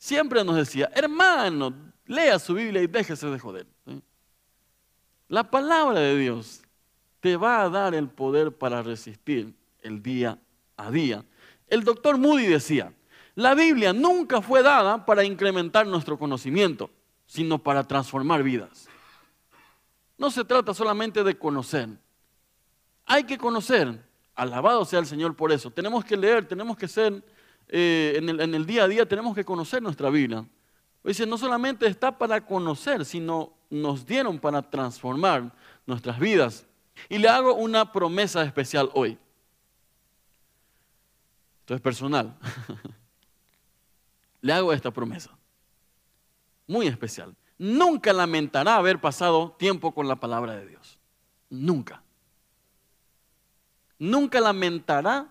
siempre 0.00 0.42
nos 0.42 0.56
decía, 0.56 0.90
hermano, 0.94 1.74
lea 2.06 2.38
su 2.38 2.54
Biblia 2.54 2.82
y 2.82 2.86
déjese 2.88 3.28
de 3.28 3.38
joder. 3.38 3.66
La 5.28 5.48
palabra 5.48 6.00
de 6.00 6.18
Dios 6.18 6.62
te 7.20 7.36
va 7.36 7.62
a 7.62 7.68
dar 7.68 7.94
el 7.94 8.08
poder 8.08 8.50
para 8.56 8.82
resistir 8.82 9.54
el 9.82 10.02
día 10.02 10.38
a 10.76 10.90
día. 10.90 11.24
El 11.68 11.84
doctor 11.84 12.16
Moody 12.16 12.46
decía, 12.46 12.92
la 13.34 13.54
Biblia 13.54 13.92
nunca 13.92 14.40
fue 14.40 14.62
dada 14.62 15.04
para 15.04 15.22
incrementar 15.22 15.86
nuestro 15.86 16.18
conocimiento, 16.18 16.90
sino 17.26 17.58
para 17.58 17.84
transformar 17.86 18.42
vidas. 18.42 18.88
No 20.16 20.30
se 20.30 20.44
trata 20.44 20.74
solamente 20.74 21.22
de 21.22 21.38
conocer. 21.38 21.90
Hay 23.10 23.24
que 23.24 23.36
conocer. 23.36 24.00
Alabado 24.36 24.84
sea 24.84 25.00
el 25.00 25.06
Señor 25.06 25.34
por 25.34 25.50
eso. 25.50 25.68
Tenemos 25.68 26.04
que 26.04 26.16
leer, 26.16 26.46
tenemos 26.46 26.76
que 26.76 26.86
ser 26.86 27.24
eh, 27.66 28.14
en, 28.16 28.54
el, 28.54 28.66
día 28.66 28.84
a 28.84 28.88
día 28.88 29.04
tenemos 29.04 29.34
que 29.34 29.44
conocer 29.44 29.82
nuestra 29.82 30.10
Biblia. 30.10 30.46
Dice, 31.02 31.26
no 31.26 31.36
solamente 31.36 31.88
está 31.88 32.16
para 32.16 32.46
conocer, 32.46 33.04
sino 33.04 33.52
nos 33.68 34.06
dieron 34.06 34.38
para 34.38 34.62
transformar 34.62 35.52
nuestras 35.86 36.20
vidas. 36.20 36.68
Y 37.08 37.18
le 37.18 37.28
hago 37.28 37.54
una 37.54 37.90
promesa 37.90 38.44
especial 38.44 38.88
hoy. 38.94 39.18
Esto 41.62 41.74
es 41.74 41.80
personal. 41.80 42.38
le 44.40 44.52
hago 44.52 44.72
esta 44.72 44.92
promesa. 44.92 45.36
Muy 46.68 46.86
especial. 46.86 47.34
Nunca 47.58 48.12
lamentará 48.12 48.76
haber 48.76 49.00
pasado 49.00 49.56
tiempo 49.58 49.92
con 49.92 50.06
la 50.06 50.14
palabra 50.14 50.54
de 50.54 50.66
Dios. 50.68 50.96
Nunca. 51.48 52.04
Nunca 54.00 54.40
lamentará 54.40 55.28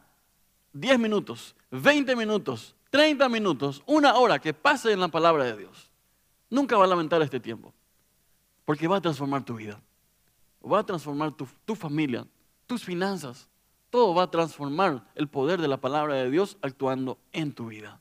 10 0.72 0.98
minutos 1.00 1.56
20 1.72 2.16
minutos, 2.16 2.76
30 2.90 3.30
minutos, 3.30 3.84
una 3.86 4.16
hora 4.16 4.40
que 4.40 4.54
pase 4.54 4.92
en 4.92 5.00
la 5.00 5.08
palabra 5.08 5.44
de 5.44 5.56
Dios, 5.56 5.92
nunca 6.50 6.78
va 6.78 6.86
a 6.86 6.88
lamentar 6.88 7.22
este 7.22 7.40
tiempo. 7.40 7.74
Porque 8.66 8.88
va 8.88 8.98
a 8.98 9.02
transformar 9.02 9.44
tu 9.44 9.56
vida. 9.56 9.82
Va 10.64 10.80
a 10.80 10.86
transformar 10.86 11.32
tu, 11.32 11.48
tu 11.66 11.76
familia, 11.76 12.26
tus 12.68 12.84
finanzas. 12.84 13.50
Todo 13.90 14.14
va 14.14 14.24
a 14.24 14.32
transformar 14.32 15.08
el 15.16 15.28
poder 15.28 15.60
de 15.60 15.68
la 15.68 15.78
palabra 15.78 16.16
de 16.16 16.30
Dios 16.30 16.58
actuando 16.62 17.18
en 17.32 17.54
tu 17.54 17.68
vida. 17.68 18.00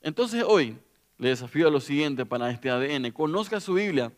Entonces 0.00 0.44
hoy 0.46 0.78
le 1.18 1.28
desafío 1.28 1.68
a 1.68 1.70
lo 1.70 1.80
siguiente 1.80 2.26
para 2.26 2.50
este 2.50 2.70
ADN. 2.70 3.10
Conozca 3.12 3.60
su 3.60 3.74
Biblia 3.74 4.12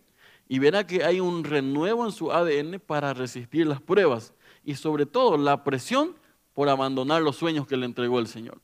y 0.49 0.59
verá 0.59 0.87
que 0.87 1.05
hay 1.05 1.20
un 1.20 1.44
renuevo 1.44 2.05
en 2.05 2.12
su 2.12 2.31
ADN 2.31 2.81
para 2.81 3.14
resistir 3.14 3.66
las 3.66 3.81
pruebas 3.81 4.35
y 4.64 4.74
sobre 4.74 5.07
todo 5.07 5.37
la 5.37 5.64
presión 5.64 6.16
por 6.55 6.68
abandonar 6.68 7.22
los 7.22 7.37
sueños 7.37 7.66
que 7.66 7.77
le 7.77 7.87
entregó 7.87 8.18
el 8.18 8.27
Señor. 8.27 8.61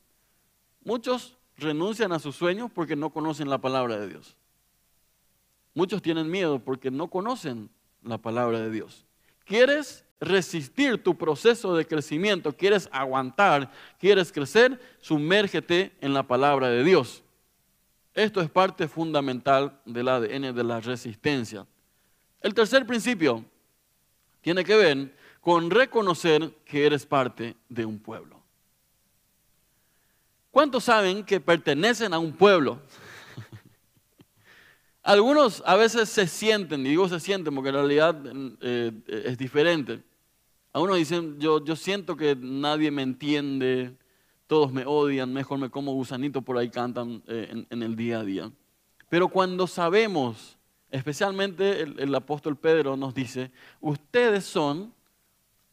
Muchos 0.83 1.37
renuncian 1.57 2.11
a 2.11 2.19
sus 2.19 2.35
sueños 2.35 2.71
porque 2.73 2.95
no 2.95 3.11
conocen 3.11 3.49
la 3.49 3.59
palabra 3.59 3.99
de 3.99 4.07
Dios. 4.07 4.35
Muchos 5.73 6.01
tienen 6.01 6.29
miedo 6.29 6.59
porque 6.59 6.91
no 6.91 7.09
conocen 7.09 7.69
la 8.03 8.17
palabra 8.17 8.59
de 8.59 8.71
Dios. 8.71 9.05
¿Quieres 9.45 10.05
resistir 10.19 11.01
tu 11.01 11.17
proceso 11.17 11.75
de 11.75 11.85
crecimiento? 11.85 12.55
¿Quieres 12.55 12.89
aguantar? 12.91 13.71
¿Quieres 13.99 14.31
crecer? 14.31 14.79
Sumérgete 14.99 15.95
en 16.01 16.13
la 16.13 16.23
palabra 16.23 16.69
de 16.69 16.83
Dios. 16.83 17.23
Esto 18.13 18.41
es 18.41 18.49
parte 18.49 18.87
fundamental 18.87 19.79
del 19.85 20.07
ADN 20.07 20.53
de 20.53 20.63
la 20.63 20.79
resistencia. 20.81 21.65
El 22.41 22.53
tercer 22.53 22.85
principio 22.85 23.45
tiene 24.41 24.63
que 24.63 24.75
ver 24.75 25.15
con 25.41 25.71
reconocer 25.71 26.53
que 26.63 26.85
eres 26.85 27.05
parte 27.05 27.55
de 27.67 27.85
un 27.85 27.99
pueblo. 27.99 28.39
¿Cuántos 30.51 30.83
saben 30.83 31.23
que 31.23 31.39
pertenecen 31.39 32.13
a 32.13 32.19
un 32.19 32.31
pueblo? 32.33 32.79
Algunos 35.03 35.63
a 35.65 35.75
veces 35.75 36.09
se 36.09 36.27
sienten, 36.27 36.85
y 36.85 36.89
digo 36.89 37.09
se 37.09 37.19
sienten 37.19 37.55
porque 37.55 37.69
en 37.69 37.75
realidad 37.75 38.15
eh, 38.61 38.91
es 39.07 39.37
diferente. 39.37 40.03
Algunos 40.73 40.97
dicen, 40.97 41.39
yo, 41.39 41.63
yo 41.65 41.75
siento 41.75 42.15
que 42.15 42.35
nadie 42.35 42.91
me 42.91 43.01
entiende, 43.01 43.97
todos 44.45 44.71
me 44.71 44.85
odian, 44.85 45.33
mejor 45.33 45.57
me 45.57 45.71
como 45.71 45.93
gusanito, 45.93 46.43
por 46.43 46.57
ahí 46.57 46.69
cantan 46.69 47.23
eh, 47.27 47.65
en, 47.69 47.83
el 47.83 47.95
día 47.95 48.19
a 48.19 48.23
día. 48.23 48.51
Pero 49.09 49.27
cuando 49.27 49.65
sabemos, 49.65 50.57
especialmente 50.91 51.81
el 51.81 52.13
apóstol 52.13 52.55
Pedro 52.57 52.95
nos 52.95 53.13
dice, 53.13 53.51
ustedes 53.81 54.45
son 54.45 54.93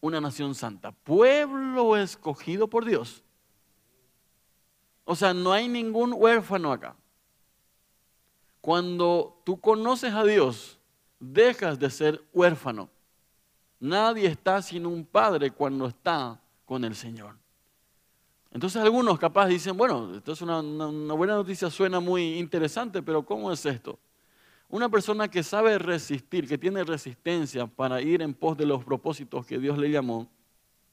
una 0.01 0.21
nación 0.21 0.55
santa, 0.55 0.93
pueblo 0.93 1.97
escogido 1.97 2.69
por 2.69 2.85
Dios. 2.85 3.25
O 5.05 5.17
sea, 5.17 5.33
no 5.33 5.53
hay 5.53 5.69
ningún 5.69 6.13
huérfano 6.13 6.73
acá. 6.73 6.95
Cuando 8.61 9.41
tú 9.45 9.59
conoces 9.61 10.13
a 10.13 10.25
Dios, 10.25 10.79
dejas 11.19 11.79
de 11.79 11.91
ser 11.91 12.23
huérfano. 12.33 12.91
Nadie 13.81 14.27
está 14.27 14.61
sin 14.61 14.85
un 14.85 15.05
padre 15.05 15.51
cuando 15.51 15.87
está 15.87 16.41
con 16.65 16.85
el 16.85 16.95
Señor. 16.95 17.37
Entonces 18.51 18.83
algunos 18.83 19.19
capaz 19.19 19.47
dicen, 19.47 19.77
bueno, 19.77 20.15
esto 20.17 20.33
es 20.33 20.43
una, 20.43 20.61
buena 21.15 21.35
noticia, 21.35 21.71
suena 21.71 22.01
muy 22.01 22.39
interesante, 22.39 23.03
pero 23.03 23.25
¿cómo 23.25 23.53
es 23.53 23.65
esto? 23.67 23.99
Una 24.71 24.89
persona 24.91 25.29
que 25.29 25.43
sabe 25.43 25.79
resistir, 25.79 26.47
que 26.47 26.59
tiene 26.59 26.85
resistencia 26.85 27.67
para 27.67 28.03
ir 28.03 28.21
en 28.21 28.35
pos 28.35 28.57
de 28.57 28.67
los 28.67 28.85
propósitos 28.85 29.47
que 29.47 29.59
Dios 29.59 29.79
le 29.79 29.91
llamó, 29.91 30.29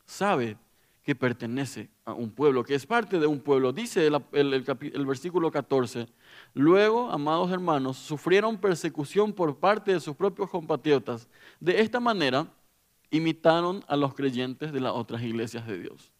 sabe 0.05 0.57
que 1.03 1.13
pertenece 1.13 1.89
a 2.05 2.13
un 2.13 2.31
pueblo, 2.31 2.63
que 2.63 2.73
es 2.73 2.85
parte 2.85 3.19
de 3.19 3.27
un 3.27 3.39
pueblo. 3.39 3.73
Dice 3.73 4.07
el, 4.07 5.05
versículo 5.05 5.51
14, 5.51 6.07
luego, 6.53 7.11
amados 7.11 7.51
hermanos, 7.51 7.97
sufrieron 7.97 8.57
persecución 8.57 9.33
por 9.33 9.57
parte 9.57 9.93
de 9.93 9.99
sus 9.99 10.15
propios 10.15 10.49
compatriotas. 10.49 11.27
De 11.59 11.81
esta 11.81 11.99
manera, 11.99 12.47
imitaron 13.11 13.83
a 13.87 13.95
los 13.97 14.15
creyentes 14.15 14.71
de 14.71 14.79
las 14.79 14.93
otras 14.93 15.21
iglesias 15.21 15.67
de 15.67 15.79
Dios. 15.79 16.11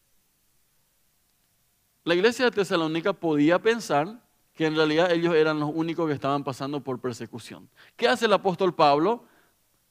La 2.04 2.14
iglesia 2.14 2.46
de 2.46 2.52
Tesalónica 2.52 3.14
podía 3.14 3.58
pensar 3.60 4.22
que 4.56 4.66
en 4.66 4.76
realidad 4.76 5.12
ellos 5.12 5.36
eran 5.36 5.60
los 5.60 5.70
únicos 5.74 6.08
que 6.08 6.14
estaban 6.14 6.44
pasando 6.44 6.80
por 6.80 7.00
persecución. 7.00 7.70
¿Qué 7.96 8.08
hace 8.08 8.26
el 8.26 8.34
apóstol 8.34 8.74
Pablo? 8.74 9.26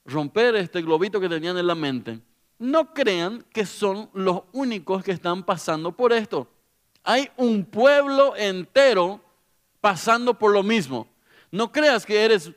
Romper 0.07 0.57
este 0.57 0.83
globito 0.83 1.21
que 1.21 1.29
tenían 1.29 1.57
en 1.57 1.67
la 1.67 1.75
mente 1.75 2.21
no 2.59 2.95
crean 2.95 3.45
que 3.53 3.67
son 3.67 4.09
los 4.15 4.43
únicos 4.53 5.03
que 5.03 5.13
están 5.13 5.43
pasando 5.45 5.93
por 5.93 6.13
esto. 6.13 6.49
Hay 7.03 7.29
un 7.37 7.65
pueblo 7.65 8.35
entero 8.37 9.21
pasando 9.81 10.39
por 10.39 10.53
lo 10.53 10.63
mismo. 10.63 11.07
No 11.51 11.71
creas 11.71 12.07
que 12.07 12.25
eres 12.25 12.53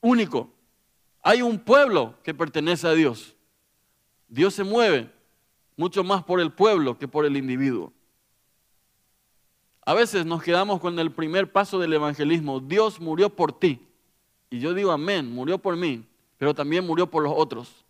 único. 0.00 0.52
Hay 1.22 1.42
un 1.42 1.58
pueblo 1.58 2.14
que 2.22 2.32
pertenece 2.32 2.86
a 2.86 2.92
Dios. 2.92 3.34
Dios 4.28 4.54
se 4.54 4.62
mueve 4.62 5.10
mucho 5.76 6.04
más 6.04 6.22
por 6.22 6.40
el 6.40 6.52
pueblo 6.52 6.98
que 6.98 7.08
por 7.08 7.24
el 7.24 7.36
individuo. 7.36 7.92
A 9.90 9.94
veces 9.94 10.24
nos 10.24 10.40
quedamos 10.40 10.78
con 10.78 10.96
el 11.00 11.10
primer 11.10 11.50
paso 11.50 11.80
del 11.80 11.92
evangelismo. 11.92 12.60
Dios 12.60 13.00
murió 13.00 13.28
por 13.28 13.58
ti. 13.58 13.84
Y 14.48 14.60
yo 14.60 14.72
digo 14.72 14.92
amén, 14.92 15.28
murió 15.28 15.58
por 15.58 15.74
mí, 15.74 16.06
pero 16.38 16.54
también 16.54 16.86
murió 16.86 17.10
por 17.10 17.24
los 17.24 17.32
otros. 17.36 17.84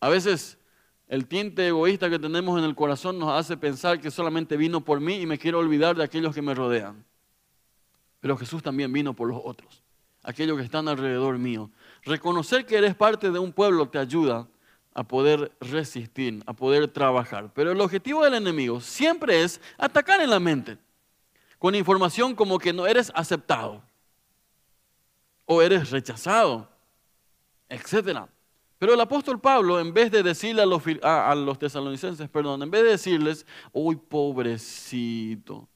A 0.00 0.08
veces 0.08 0.58
el 1.06 1.28
tinte 1.28 1.68
egoísta 1.68 2.10
que 2.10 2.18
tenemos 2.18 2.58
en 2.58 2.64
el 2.64 2.74
corazón 2.74 3.16
nos 3.20 3.30
hace 3.30 3.56
pensar 3.56 4.00
que 4.00 4.10
solamente 4.10 4.56
vino 4.56 4.80
por 4.80 4.98
mí 4.98 5.20
y 5.20 5.26
me 5.26 5.38
quiero 5.38 5.60
olvidar 5.60 5.94
de 5.94 6.02
aquellos 6.02 6.34
que 6.34 6.42
me 6.42 6.52
rodean. 6.52 7.04
Pero 8.18 8.36
Jesús 8.36 8.60
también 8.60 8.92
vino 8.92 9.14
por 9.14 9.28
los 9.28 9.40
otros, 9.44 9.84
aquellos 10.24 10.56
que 10.58 10.64
están 10.64 10.88
alrededor 10.88 11.38
mío. 11.38 11.70
Reconocer 12.02 12.66
que 12.66 12.76
eres 12.76 12.96
parte 12.96 13.30
de 13.30 13.38
un 13.38 13.52
pueblo 13.52 13.88
te 13.88 13.98
ayuda 13.98 14.48
a 14.96 15.04
poder 15.04 15.52
resistir, 15.60 16.42
a 16.46 16.54
poder 16.54 16.88
trabajar. 16.88 17.52
Pero 17.52 17.70
el 17.70 17.80
objetivo 17.82 18.24
del 18.24 18.32
enemigo 18.32 18.80
siempre 18.80 19.42
es 19.42 19.60
atacar 19.76 20.22
en 20.22 20.30
la 20.30 20.40
mente, 20.40 20.78
con 21.58 21.74
información 21.74 22.34
como 22.34 22.58
que 22.58 22.72
no 22.72 22.86
eres 22.86 23.12
aceptado 23.14 23.82
o 25.44 25.60
eres 25.60 25.90
rechazado, 25.90 26.66
etcétera. 27.68 28.26
Pero 28.78 28.94
el 28.94 29.00
apóstol 29.00 29.38
Pablo, 29.38 29.78
en 29.78 29.92
vez 29.92 30.10
de 30.10 30.22
decirle 30.22 30.62
a 30.62 30.66
los, 30.66 30.82
a, 31.02 31.34
los 31.34 31.58
tesalonicenses, 31.58 32.30
perdón, 32.30 32.62
en 32.62 32.70
vez 32.70 32.82
de 32.84 32.90
decirles, 32.92 33.44
uy, 33.72 33.96
pobrecito, 33.96 35.68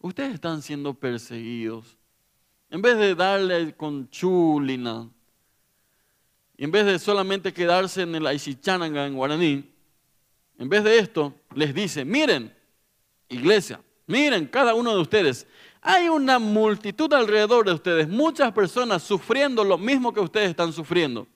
ustedes 0.00 0.34
están 0.34 0.60
siendo 0.60 0.92
perseguidos, 0.92 1.96
en 2.68 2.82
vez 2.82 2.98
de 2.98 3.14
darle 3.14 3.74
con 3.74 4.10
chulina, 4.10 5.08
en 6.64 6.70
vez 6.70 6.86
de 6.86 6.98
solamente 6.98 7.52
quedarse 7.52 8.02
en 8.02 8.14
el 8.14 8.26
Aishichananga 8.26 9.06
en 9.06 9.14
guaraní, 9.14 9.64
en 10.58 10.68
vez 10.68 10.84
de 10.84 10.98
esto, 10.98 11.34
les 11.54 11.74
dice, 11.74 12.04
miren, 12.04 12.54
iglesia, 13.28 13.80
miren 14.06 14.46
cada 14.46 14.74
uno 14.74 14.94
de 14.94 15.00
ustedes, 15.00 15.46
hay 15.80 16.08
una 16.08 16.38
multitud 16.38 17.12
alrededor 17.12 17.66
de 17.66 17.72
ustedes, 17.72 18.08
muchas 18.08 18.52
personas 18.52 19.02
sufriendo 19.02 19.64
lo 19.64 19.78
mismo 19.78 20.12
que 20.12 20.20
ustedes 20.20 20.50
están 20.50 20.72
sufriendo 20.72 21.26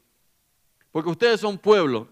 porque 0.94 1.10
ustedes 1.10 1.40
son 1.40 1.58
pueblo, 1.58 2.06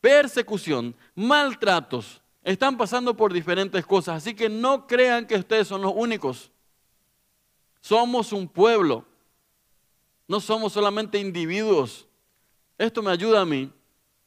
persecución, 0.00 0.92
maltratos, 1.14 2.20
están 2.42 2.76
pasando 2.76 3.16
por 3.16 3.32
diferentes 3.32 3.86
cosas, 3.86 4.16
así 4.16 4.34
que 4.34 4.48
no 4.48 4.88
crean 4.88 5.24
que 5.24 5.36
ustedes 5.36 5.68
son 5.68 5.82
los 5.82 5.92
únicos. 5.94 6.50
Somos 7.80 8.32
un 8.32 8.48
pueblo, 8.48 9.06
no 10.26 10.40
somos 10.40 10.72
solamente 10.72 11.16
individuos. 11.20 12.08
Esto 12.78 13.02
me 13.02 13.10
ayuda 13.10 13.40
a 13.40 13.44
mí 13.44 13.72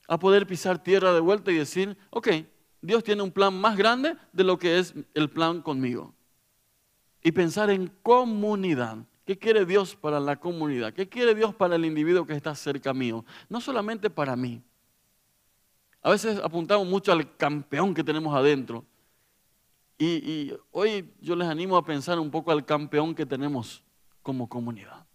a 0.07 0.17
poder 0.17 0.47
pisar 0.47 0.81
tierra 0.81 1.13
de 1.13 1.19
vuelta 1.19 1.51
y 1.51 1.55
decir, 1.55 1.97
ok, 2.09 2.29
Dios 2.81 3.03
tiene 3.03 3.21
un 3.21 3.31
plan 3.31 3.53
más 3.59 3.75
grande 3.75 4.15
de 4.31 4.43
lo 4.43 4.57
que 4.57 4.79
es 4.79 4.93
el 5.13 5.29
plan 5.29 5.61
conmigo. 5.61 6.13
Y 7.21 7.31
pensar 7.31 7.69
en 7.69 7.87
comunidad. 8.03 8.97
¿Qué 9.25 9.37
quiere 9.37 9.65
Dios 9.65 9.95
para 9.95 10.21
la 10.21 10.37
comunidad? 10.37 10.93
¿Qué 10.93 11.09
quiere 11.09 11.35
Dios 11.35 11.53
para 11.53 11.75
el 11.75 11.83
individuo 11.83 12.25
que 12.25 12.33
está 12.33 12.55
cerca 12.55 12.93
mío? 12.93 13.25
No 13.49 13.59
solamente 13.59 14.09
para 14.09 14.37
mí. 14.37 14.61
A 16.01 16.11
veces 16.11 16.39
apuntamos 16.41 16.87
mucho 16.87 17.11
al 17.11 17.35
campeón 17.35 17.93
que 17.93 18.05
tenemos 18.05 18.33
adentro. 18.33 18.85
Y, 19.97 20.53
hoy 20.71 21.11
yo 21.19 21.35
les 21.35 21.47
animo 21.47 21.75
a 21.75 21.83
pensar 21.83 22.19
un 22.19 22.31
poco 22.31 22.51
al 22.51 22.63
campeón 22.63 23.15
que 23.15 23.25
tenemos 23.25 23.83
como 24.21 24.47
comunidad. 24.47 25.05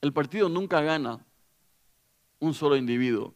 El 0.00 0.12
partido 0.12 0.50
nunca 0.50 0.82
gana 0.82 1.24
un 2.44 2.54
solo 2.54 2.76
individuo. 2.76 3.34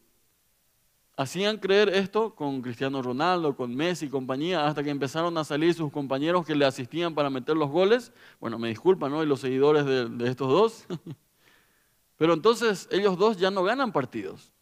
Hacían 1.16 1.58
creer 1.58 1.88
esto 1.88 2.34
con 2.34 2.62
Cristiano 2.62 3.02
Ronaldo, 3.02 3.56
con 3.56 3.74
Messi 3.74 4.06
y 4.06 4.08
compañía, 4.08 4.66
hasta 4.66 4.84
que 4.84 4.90
empezaron 4.90 5.36
a 5.36 5.42
salir 5.42 5.74
sus 5.74 5.90
compañeros 5.90 6.46
que 6.46 6.54
le 6.54 6.64
asistían 6.64 7.14
para 7.14 7.28
meter 7.28 7.56
los 7.56 7.70
goles. 7.70 8.12
Bueno, 8.38 8.58
me 8.58 8.68
disculpan, 8.68 9.10
¿no? 9.10 9.22
Y 9.22 9.26
los 9.26 9.40
seguidores 9.40 9.84
de, 9.84 10.28
estos 10.28 10.48
dos. 10.48 10.86
Pero 12.16 12.34
entonces 12.34 12.88
ellos 12.92 13.18
dos 13.18 13.36
ya 13.36 13.50
no 13.50 13.64
ganan 13.64 13.90
partidos. 13.90 14.52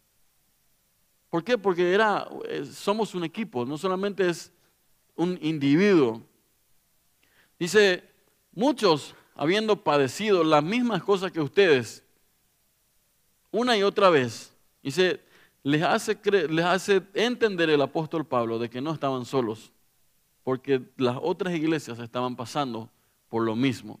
¿Por 1.29 1.43
qué? 1.43 1.57
Porque 1.57 1.93
era, 1.93 2.27
eh, 2.47 2.65
somos 2.65 3.13
un 3.13 3.23
equipo, 3.23 3.65
no 3.65 3.77
solamente 3.77 4.27
es 4.27 4.51
un 5.15 5.37
individuo. 5.41 6.23
Dice, 7.59 8.03
muchos 8.51 9.13
habiendo 9.35 9.83
padecido 9.83 10.43
las 10.43 10.63
mismas 10.63 11.03
cosas 11.03 11.31
que 11.31 11.41
ustedes, 11.41 12.03
una 13.51 13.77
y 13.77 13.83
otra 13.83 14.09
vez, 14.09 14.53
dice, 14.81 15.21
les 15.63 15.83
hace, 15.83 16.17
les 16.49 16.65
hace 16.65 17.01
entender 17.13 17.69
el 17.69 17.81
apóstol 17.81 18.25
Pablo 18.25 18.59
de 18.59 18.69
que 18.69 18.81
no 18.81 18.93
estaban 18.93 19.25
solos, 19.25 19.71
porque 20.43 20.81
las 20.97 21.17
otras 21.21 21.53
iglesias 21.53 21.99
estaban 21.99 22.35
pasando 22.35 22.89
por 23.29 23.43
lo 23.43 23.55
mismo. 23.55 23.99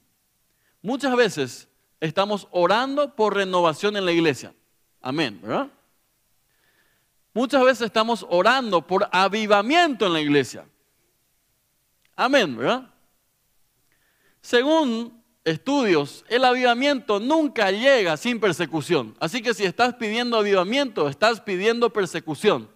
Muchas 0.81 1.15
veces 1.15 1.67
estamos 1.99 2.47
orando 2.51 3.15
por 3.15 3.35
renovación 3.35 3.97
en 3.97 4.05
la 4.05 4.11
iglesia. 4.11 4.53
Amén, 5.01 5.39
¿verdad? 5.41 5.69
Muchas 7.33 7.63
veces 7.63 7.87
estamos 7.87 8.25
orando 8.29 8.85
por 8.85 9.07
avivamiento 9.11 10.07
en 10.07 10.13
la 10.13 10.21
iglesia. 10.21 10.65
Amén, 12.15 12.57
¿verdad? 12.57 12.89
Según 14.41 15.16
estudios, 15.47 16.25
el 16.27 16.43
avivamiento 16.43 17.19
nunca 17.19 17.71
llega 17.71 18.17
sin 18.17 18.39
persecución. 18.39 19.15
Así 19.19 19.41
que 19.41 19.53
si 19.53 19.63
estás 19.63 19.95
pidiendo 19.95 20.37
avivamiento, 20.37 21.07
estás 21.07 21.39
pidiendo 21.41 21.91
persecución. 21.91 22.69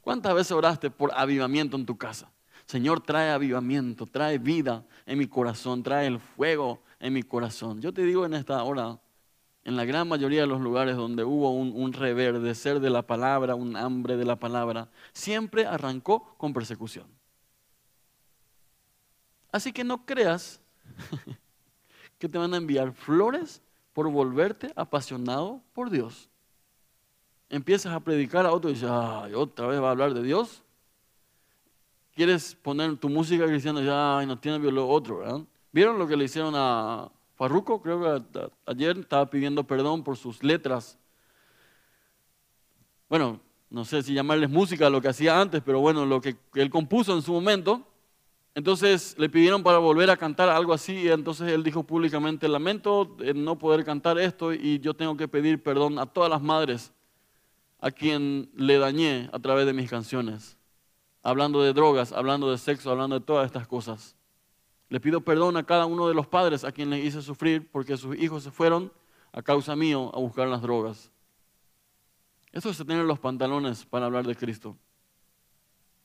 ¿Cuántas 0.00 0.34
veces 0.34 0.52
oraste 0.52 0.90
por 0.90 1.12
avivamiento 1.14 1.76
en 1.76 1.84
tu 1.84 1.96
casa? 1.98 2.32
Señor, 2.66 3.00
trae 3.00 3.30
avivamiento, 3.30 4.06
trae 4.06 4.38
vida 4.38 4.84
en 5.04 5.18
mi 5.18 5.26
corazón, 5.26 5.82
trae 5.82 6.06
el 6.06 6.18
fuego 6.18 6.82
en 6.98 7.12
mi 7.12 7.22
corazón. 7.22 7.80
Yo 7.80 7.92
te 7.92 8.02
digo 8.02 8.24
en 8.24 8.34
esta 8.34 8.62
hora, 8.62 8.98
en 9.66 9.74
la 9.74 9.84
gran 9.84 10.06
mayoría 10.06 10.42
de 10.42 10.46
los 10.46 10.60
lugares 10.60 10.96
donde 10.96 11.24
hubo 11.24 11.50
un, 11.50 11.92
reverdecer 11.92 12.78
de 12.78 12.88
la 12.88 13.02
palabra, 13.02 13.56
un 13.56 13.74
hambre 13.76 14.16
de 14.16 14.24
la 14.24 14.36
palabra, 14.36 14.88
siempre 15.12 15.66
arrancó 15.66 16.36
con 16.38 16.52
persecución. 16.52 17.08
Así 19.50 19.72
que 19.72 19.82
no 19.82 20.06
creas 20.06 20.60
que 22.18 22.28
te 22.28 22.38
van 22.38 22.54
a 22.54 22.58
enviar 22.58 22.92
flores 22.92 23.60
por 23.92 24.08
volverte 24.08 24.72
apasionado 24.76 25.60
por 25.72 25.90
Dios. 25.90 26.28
Empiezas 27.48 27.92
a 27.92 27.98
predicar 27.98 28.46
a 28.46 28.52
otro 28.52 28.70
y 28.70 28.74
dices, 28.74 28.88
ay, 28.88 29.34
otra 29.34 29.66
vez 29.66 29.82
va 29.82 29.88
a 29.88 29.90
hablar 29.90 30.14
de 30.14 30.22
Dios. 30.22 30.62
Quieres 32.14 32.54
poner 32.54 32.96
tu 32.98 33.08
música 33.08 33.44
cristiana 33.46 33.82
y 33.82 33.88
ay, 33.90 34.26
no 34.28 34.38
tiene 34.38 34.60
lo 34.70 34.88
otro. 34.88 35.44
¿Vieron 35.72 35.98
lo 35.98 36.06
que 36.06 36.16
le 36.16 36.26
hicieron 36.26 36.54
a 36.54 37.10
Farruco? 37.36 37.80
Creo 37.80 38.00
que 38.32 38.50
ayer 38.66 38.98
estaba 38.98 39.28
pidiendo 39.28 39.64
perdón 39.64 40.02
por 40.02 40.16
sus 40.16 40.42
letras. 40.42 40.98
Bueno, 43.08 43.40
no 43.70 43.84
sé 43.84 44.02
si 44.02 44.14
llamarles 44.14 44.50
música 44.50 44.90
lo 44.90 45.00
que 45.00 45.08
hacía 45.08 45.40
antes, 45.40 45.62
pero 45.64 45.80
bueno, 45.80 46.06
lo 46.06 46.20
que 46.20 46.36
él 46.54 46.70
compuso 46.70 47.14
en 47.14 47.22
su 47.22 47.32
momento. 47.32 47.86
Entonces 48.54 49.14
le 49.18 49.28
pidieron 49.28 49.62
para 49.62 49.76
volver 49.76 50.10
a 50.10 50.16
cantar 50.16 50.48
algo 50.48 50.72
así 50.72 50.94
y 50.94 51.08
entonces 51.08 51.52
él 51.52 51.62
dijo 51.62 51.82
públicamente, 51.82 52.48
lamento 52.48 53.14
no 53.34 53.58
poder 53.58 53.84
cantar 53.84 54.18
esto 54.18 54.54
y 54.54 54.80
yo 54.80 54.94
tengo 54.94 55.14
que 55.14 55.28
pedir 55.28 55.62
perdón 55.62 55.98
a 55.98 56.06
todas 56.06 56.30
las 56.30 56.40
madres 56.40 56.90
a 57.80 57.90
quien 57.90 58.50
le 58.54 58.78
dañé 58.78 59.28
a 59.32 59.38
través 59.38 59.66
de 59.66 59.74
mis 59.74 59.90
canciones, 59.90 60.56
hablando 61.22 61.62
de 61.62 61.74
drogas, 61.74 62.12
hablando 62.12 62.50
de 62.50 62.56
sexo, 62.56 62.90
hablando 62.90 63.20
de 63.20 63.26
todas 63.26 63.44
estas 63.44 63.66
cosas. 63.66 64.16
Le 64.88 65.00
pido 65.00 65.20
perdón 65.20 65.56
a 65.56 65.64
cada 65.64 65.86
uno 65.86 66.08
de 66.08 66.14
los 66.14 66.26
padres 66.26 66.64
a 66.64 66.72
quien 66.72 66.90
les 66.90 67.04
hice 67.04 67.22
sufrir 67.22 67.70
porque 67.70 67.96
sus 67.96 68.16
hijos 68.16 68.42
se 68.42 68.50
fueron 68.50 68.92
a 69.32 69.42
causa 69.42 69.74
mío 69.76 70.10
a 70.14 70.18
buscar 70.18 70.48
las 70.48 70.62
drogas. 70.62 71.10
Eso 72.52 72.70
es 72.70 72.78
tener 72.78 73.04
los 73.04 73.18
pantalones 73.18 73.84
para 73.84 74.06
hablar 74.06 74.26
de 74.26 74.36
Cristo. 74.36 74.76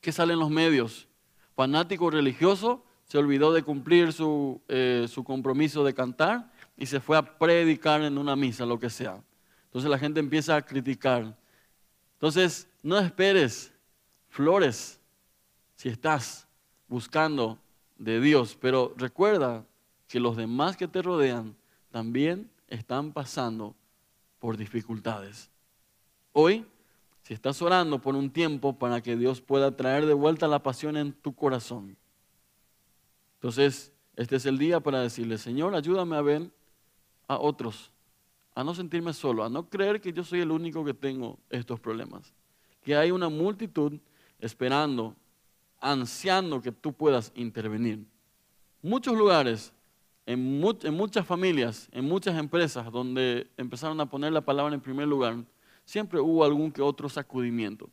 ¿Qué 0.00 0.12
sale 0.12 0.32
en 0.32 0.40
los 0.40 0.50
medios? 0.50 1.08
fanático 1.54 2.10
religioso, 2.10 2.84
se 3.04 3.18
olvidó 3.18 3.52
de 3.52 3.62
cumplir 3.62 4.12
su, 4.12 4.60
eh, 4.68 5.06
su 5.08 5.22
compromiso 5.22 5.84
de 5.84 5.94
cantar 5.94 6.50
y 6.76 6.86
se 6.86 7.00
fue 7.00 7.16
a 7.16 7.38
predicar 7.38 8.02
en 8.02 8.18
una 8.18 8.36
misa, 8.36 8.64
lo 8.64 8.78
que 8.78 8.90
sea. 8.90 9.22
Entonces 9.64 9.90
la 9.90 9.98
gente 9.98 10.20
empieza 10.20 10.56
a 10.56 10.62
criticar. 10.62 11.36
Entonces, 12.14 12.68
no 12.82 12.98
esperes 12.98 13.72
flores 14.28 15.00
si 15.76 15.88
estás 15.88 16.46
buscando 16.88 17.58
de 18.02 18.20
Dios, 18.20 18.56
pero 18.60 18.94
recuerda 18.96 19.64
que 20.08 20.18
los 20.18 20.36
demás 20.36 20.76
que 20.76 20.88
te 20.88 21.02
rodean 21.02 21.54
también 21.90 22.50
están 22.68 23.12
pasando 23.12 23.76
por 24.40 24.56
dificultades. 24.56 25.50
Hoy 26.32 26.66
si 27.22 27.34
estás 27.34 27.62
orando 27.62 28.00
por 28.00 28.16
un 28.16 28.30
tiempo 28.30 28.76
para 28.76 29.00
que 29.00 29.16
Dios 29.16 29.40
pueda 29.40 29.76
traer 29.76 30.06
de 30.06 30.14
vuelta 30.14 30.48
la 30.48 30.62
pasión 30.62 30.96
en 30.96 31.12
tu 31.12 31.34
corazón. 31.34 31.96
Entonces, 33.34 33.92
este 34.16 34.36
es 34.36 34.46
el 34.46 34.58
día 34.58 34.80
para 34.80 35.00
decirle, 35.00 35.38
Señor, 35.38 35.74
ayúdame 35.74 36.16
a 36.16 36.22
ver 36.22 36.50
a 37.28 37.38
otros, 37.38 37.92
a 38.56 38.64
no 38.64 38.74
sentirme 38.74 39.12
solo, 39.12 39.44
a 39.44 39.48
no 39.48 39.68
creer 39.68 40.00
que 40.00 40.12
yo 40.12 40.24
soy 40.24 40.40
el 40.40 40.50
único 40.50 40.84
que 40.84 40.94
tengo 40.94 41.38
estos 41.48 41.78
problemas, 41.78 42.34
que 42.82 42.96
hay 42.96 43.12
una 43.12 43.28
multitud 43.28 44.00
esperando, 44.40 45.14
ansiando 45.82 46.62
que 46.62 46.72
tú 46.72 46.92
puedas 46.92 47.32
intervenir. 47.34 48.06
Muchos 48.80 49.16
lugares, 49.16 49.72
en, 50.24 50.62
en 50.82 50.94
muchas 50.94 51.26
familias, 51.26 51.88
en 51.92 52.06
muchas 52.06 52.38
empresas 52.38 52.90
donde 52.90 53.50
empezaron 53.56 54.00
a 54.00 54.08
poner 54.08 54.32
la 54.32 54.40
palabra 54.40 54.74
en 54.74 54.80
primer 54.80 55.08
lugar, 55.08 55.36
siempre 55.84 56.20
hubo 56.20 56.44
algún 56.44 56.72
que 56.72 56.80
otro 56.80 57.08
sacudimiento. 57.08 57.90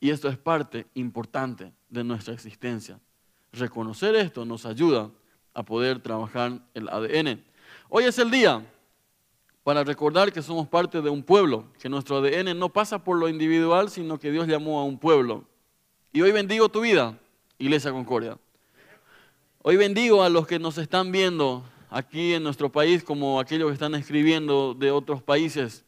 Y 0.00 0.10
esto 0.10 0.28
es 0.28 0.36
parte 0.36 0.86
importante 0.94 1.72
de 1.88 2.02
nuestra 2.04 2.34
existencia. 2.34 2.98
Reconocer 3.52 4.16
esto 4.16 4.44
nos 4.44 4.66
ayuda 4.66 5.10
a 5.52 5.62
poder 5.62 6.00
trabajar 6.00 6.60
el 6.74 6.88
ADN. 6.88 7.44
Hoy 7.88 8.04
es 8.04 8.18
el 8.18 8.30
día 8.30 8.66
para 9.62 9.84
recordar 9.84 10.32
que 10.32 10.42
somos 10.42 10.68
parte 10.68 11.00
de 11.00 11.08
un 11.08 11.22
pueblo, 11.22 11.72
que 11.78 11.88
nuestro 11.88 12.18
ADN 12.18 12.58
no 12.58 12.70
pasa 12.70 13.02
por 13.02 13.18
lo 13.18 13.28
individual, 13.28 13.88
sino 13.88 14.18
que 14.18 14.30
Dios 14.30 14.46
llamó 14.46 14.80
a 14.80 14.84
un 14.84 14.98
pueblo. 14.98 15.46
Y 16.16 16.22
hoy 16.22 16.30
bendigo 16.30 16.68
tu 16.68 16.82
vida, 16.82 17.18
Iglesia 17.58 17.90
Concordia. 17.90 18.38
Hoy 19.62 19.76
bendigo 19.76 20.22
a 20.22 20.28
los 20.28 20.46
que 20.46 20.60
nos 20.60 20.78
están 20.78 21.10
viendo 21.10 21.64
aquí 21.90 22.34
en 22.34 22.44
nuestro 22.44 22.70
país, 22.70 23.02
como 23.02 23.40
aquellos 23.40 23.66
que 23.66 23.72
están 23.72 23.96
escribiendo 23.96 24.74
de 24.74 24.92
otros 24.92 25.24
países. 25.24 25.84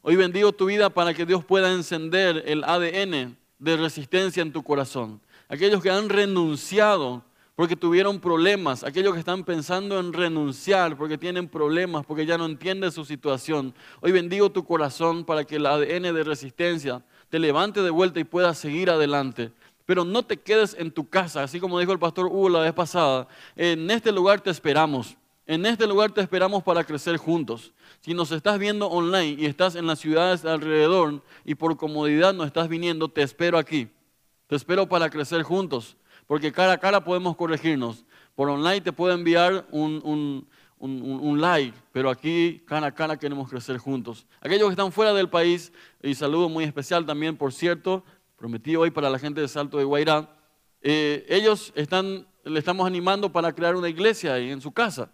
Hoy 0.00 0.16
bendigo 0.16 0.52
tu 0.52 0.64
vida 0.64 0.88
para 0.88 1.12
que 1.12 1.26
Dios 1.26 1.44
pueda 1.44 1.74
encender 1.74 2.42
el 2.46 2.64
ADN 2.64 3.36
de 3.58 3.76
resistencia 3.76 4.40
en 4.40 4.50
tu 4.50 4.62
corazón. 4.62 5.20
Aquellos 5.46 5.82
que 5.82 5.90
han 5.90 6.08
renunciado 6.08 7.22
porque 7.56 7.74
tuvieron 7.74 8.20
problemas, 8.20 8.82
aquellos 8.82 9.12
que 9.12 9.18
están 9.18 9.44
pensando 9.44 9.98
en 9.98 10.12
renunciar 10.14 10.96
porque 10.96 11.18
tienen 11.18 11.48
problemas, 11.48 12.04
porque 12.06 12.24
ya 12.24 12.38
no 12.38 12.44
entienden 12.46 12.92
su 12.92 13.04
situación. 13.04 13.74
Hoy 14.00 14.12
bendigo 14.12 14.50
tu 14.50 14.64
corazón 14.64 15.24
para 15.24 15.44
que 15.44 15.56
el 15.56 15.66
ADN 15.66 16.14
de 16.14 16.22
resistencia 16.24 17.02
te 17.30 17.38
levante 17.38 17.82
de 17.82 17.90
vuelta 17.90 18.20
y 18.20 18.24
puedas 18.24 18.58
seguir 18.58 18.90
adelante. 18.90 19.52
Pero 19.86 20.04
no 20.04 20.24
te 20.24 20.36
quedes 20.36 20.76
en 20.78 20.90
tu 20.90 21.08
casa, 21.08 21.42
así 21.42 21.60
como 21.60 21.78
dijo 21.78 21.92
el 21.92 21.98
pastor 21.98 22.26
Hugo 22.26 22.48
la 22.48 22.60
vez 22.60 22.74
pasada. 22.74 23.28
En 23.54 23.90
este 23.90 24.12
lugar 24.12 24.40
te 24.40 24.50
esperamos. 24.50 25.16
En 25.46 25.64
este 25.64 25.86
lugar 25.86 26.10
te 26.10 26.20
esperamos 26.20 26.64
para 26.64 26.82
crecer 26.82 27.16
juntos. 27.18 27.72
Si 28.00 28.12
nos 28.12 28.32
estás 28.32 28.58
viendo 28.58 28.88
online 28.88 29.36
y 29.40 29.46
estás 29.46 29.76
en 29.76 29.86
las 29.86 30.00
ciudades 30.00 30.44
alrededor 30.44 31.22
y 31.44 31.54
por 31.54 31.76
comodidad 31.76 32.34
no 32.34 32.42
estás 32.42 32.68
viniendo, 32.68 33.08
te 33.08 33.22
espero 33.22 33.56
aquí. 33.56 33.88
Te 34.48 34.56
espero 34.56 34.88
para 34.88 35.08
crecer 35.08 35.42
juntos, 35.44 35.96
porque 36.26 36.50
cara 36.50 36.72
a 36.72 36.78
cara 36.78 37.04
podemos 37.04 37.36
corregirnos. 37.36 38.04
Por 38.34 38.48
online 38.48 38.80
te 38.80 38.92
puedo 38.92 39.14
enviar 39.14 39.66
un, 39.70 40.46
like, 41.40 41.76
pero 41.92 42.10
aquí 42.10 42.62
cara 42.66 42.88
a 42.88 42.94
cara 42.94 43.16
queremos 43.16 43.48
crecer 43.48 43.78
juntos. 43.78 44.26
Aquellos 44.40 44.68
que 44.68 44.72
están 44.72 44.90
fuera 44.92 45.12
del 45.14 45.28
país, 45.28 45.72
y 46.02 46.14
saludo 46.14 46.48
muy 46.48 46.64
especial 46.64 47.06
también, 47.06 47.36
por 47.36 47.52
cierto, 47.52 48.04
prometido 48.36 48.82
hoy 48.82 48.90
para 48.90 49.10
la 49.10 49.18
gente 49.18 49.40
de 49.40 49.48
Salto 49.48 49.78
de 49.78 49.84
Guairá, 49.84 50.30
eh, 50.82 51.26
ellos 51.28 51.72
están, 51.74 52.26
le 52.44 52.58
estamos 52.58 52.86
animando 52.86 53.32
para 53.32 53.52
crear 53.52 53.76
una 53.76 53.88
iglesia 53.88 54.38
en 54.38 54.60
su 54.60 54.72
casa. 54.72 55.10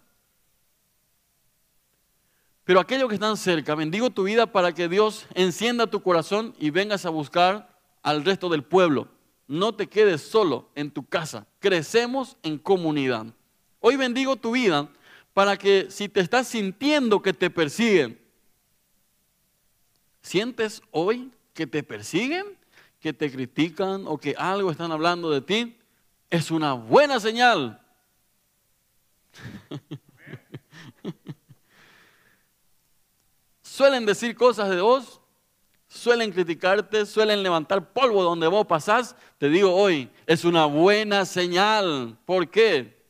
Pero 2.65 2.79
aquellos 2.79 3.09
que 3.09 3.15
están 3.15 3.35
cerca, 3.35 3.75
bendigo 3.75 4.09
tu 4.09 4.23
vida 4.23 4.47
para 4.47 4.73
que 4.73 4.87
Dios 4.87 5.25
encienda 5.33 5.87
tu 5.87 6.01
corazón 6.01 6.55
y 6.59 6.69
vengas 6.69 7.05
a 7.05 7.09
buscar 7.09 7.77
al 8.01 8.23
resto 8.23 8.49
del 8.49 8.63
pueblo. 8.63 9.07
No 9.47 9.75
te 9.75 9.87
quedes 9.87 10.21
solo 10.21 10.69
en 10.75 10.91
tu 10.91 11.05
casa. 11.05 11.47
Crecemos 11.59 12.37
en 12.41 12.57
comunidad. 12.57 13.25
Hoy 13.79 13.97
bendigo 13.97 14.37
tu 14.37 14.51
vida 14.51 14.89
para 15.33 15.57
que 15.57 15.87
si 15.89 16.07
te 16.07 16.21
estás 16.21 16.47
sintiendo 16.47 17.21
que 17.21 17.33
te 17.33 17.49
persiguen, 17.49 18.21
¿sientes 20.21 20.81
hoy 20.91 21.31
que 21.53 21.67
te 21.67 21.83
persiguen? 21.83 22.62
¿Que 23.03 23.11
te 23.11 23.29
critican 23.29 24.07
o 24.07 24.17
que 24.17 24.33
algo 24.37 24.71
están 24.71 24.93
hablando 24.93 25.29
de 25.29 25.41
ti? 25.41 25.77
Es 26.29 26.51
una 26.51 26.71
buena 26.71 27.19
señal. 27.19 27.85
suelen 33.61 34.05
decir 34.05 34.37
cosas 34.37 34.69
de 34.69 34.79
vos, 34.79 35.19
suelen 35.89 36.31
criticarte, 36.31 37.05
suelen 37.05 37.43
levantar 37.43 37.91
polvo 37.91 38.23
donde 38.23 38.47
vos 38.47 38.65
pasás, 38.65 39.17
te 39.37 39.49
digo 39.49 39.75
hoy, 39.75 40.09
es 40.25 40.45
una 40.45 40.65
buena 40.65 41.25
señal. 41.25 42.17
¿Por 42.23 42.49
qué? 42.49 43.05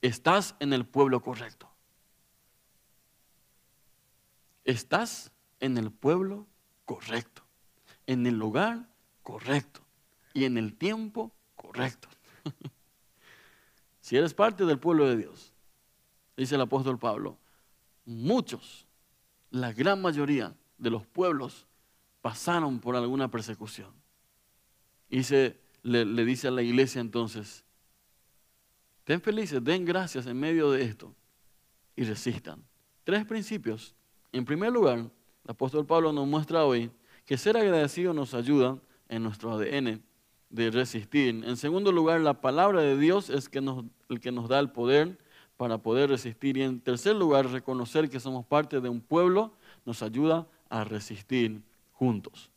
Estás 0.00 0.54
en 0.58 0.72
el 0.72 0.86
pueblo 0.86 1.20
correcto. 1.20 1.68
Estás 4.64 5.30
en 5.60 5.76
el 5.76 5.92
pueblo 5.92 6.46
correcto, 6.86 7.42
en 8.06 8.26
el 8.26 8.38
lugar 8.38 8.93
correcto 9.24 9.80
y 10.32 10.44
en 10.44 10.56
el 10.56 10.76
tiempo 10.76 11.32
correcto. 11.56 12.08
si 14.00 14.16
eres 14.16 14.34
parte 14.34 14.64
del 14.64 14.78
pueblo 14.78 15.08
de 15.08 15.16
Dios, 15.16 15.52
dice 16.36 16.54
el 16.54 16.60
apóstol 16.60 16.98
Pablo, 16.98 17.38
muchos 18.04 18.86
la 19.50 19.72
gran 19.72 20.00
mayoría 20.00 20.54
de 20.78 20.90
los 20.90 21.06
pueblos 21.06 21.66
pasaron 22.20 22.78
por 22.80 22.94
alguna 22.96 23.30
persecución. 23.30 23.92
Y 25.08 25.22
se, 25.22 25.58
le, 25.82 26.04
le 26.04 26.24
dice 26.24 26.48
a 26.48 26.50
la 26.50 26.62
iglesia 26.62 27.00
entonces, 27.00 27.64
ten 29.04 29.20
felices, 29.20 29.62
den 29.62 29.84
gracias 29.84 30.26
en 30.26 30.38
medio 30.38 30.70
de 30.70 30.82
esto 30.82 31.14
y 31.96 32.04
resistan. 32.04 32.64
Tres 33.04 33.24
principios. 33.24 33.94
En 34.32 34.44
primer 34.44 34.72
lugar, 34.72 34.98
el 34.98 35.10
apóstol 35.50 35.86
Pablo 35.86 36.12
nos 36.12 36.26
muestra 36.26 36.64
hoy 36.64 36.90
que 37.24 37.38
ser 37.38 37.56
agradecido 37.56 38.12
nos 38.12 38.34
ayuda 38.34 38.78
en 39.08 39.22
nuestro 39.22 39.52
ADN 39.52 40.02
de 40.50 40.70
resistir. 40.70 41.42
En 41.44 41.56
segundo 41.56 41.92
lugar, 41.92 42.20
la 42.20 42.40
palabra 42.40 42.80
de 42.80 42.96
Dios 42.96 43.30
es 43.30 43.48
que 43.48 43.60
nos, 43.60 43.84
el 44.08 44.20
que 44.20 44.32
nos 44.32 44.48
da 44.48 44.60
el 44.60 44.70
poder 44.70 45.18
para 45.56 45.78
poder 45.78 46.10
resistir. 46.10 46.56
Y 46.56 46.62
en 46.62 46.80
tercer 46.80 47.16
lugar, 47.16 47.46
reconocer 47.46 48.08
que 48.08 48.20
somos 48.20 48.46
parte 48.46 48.80
de 48.80 48.88
un 48.88 49.00
pueblo 49.00 49.52
nos 49.84 50.02
ayuda 50.02 50.46
a 50.68 50.84
resistir 50.84 51.62
juntos. 51.92 52.50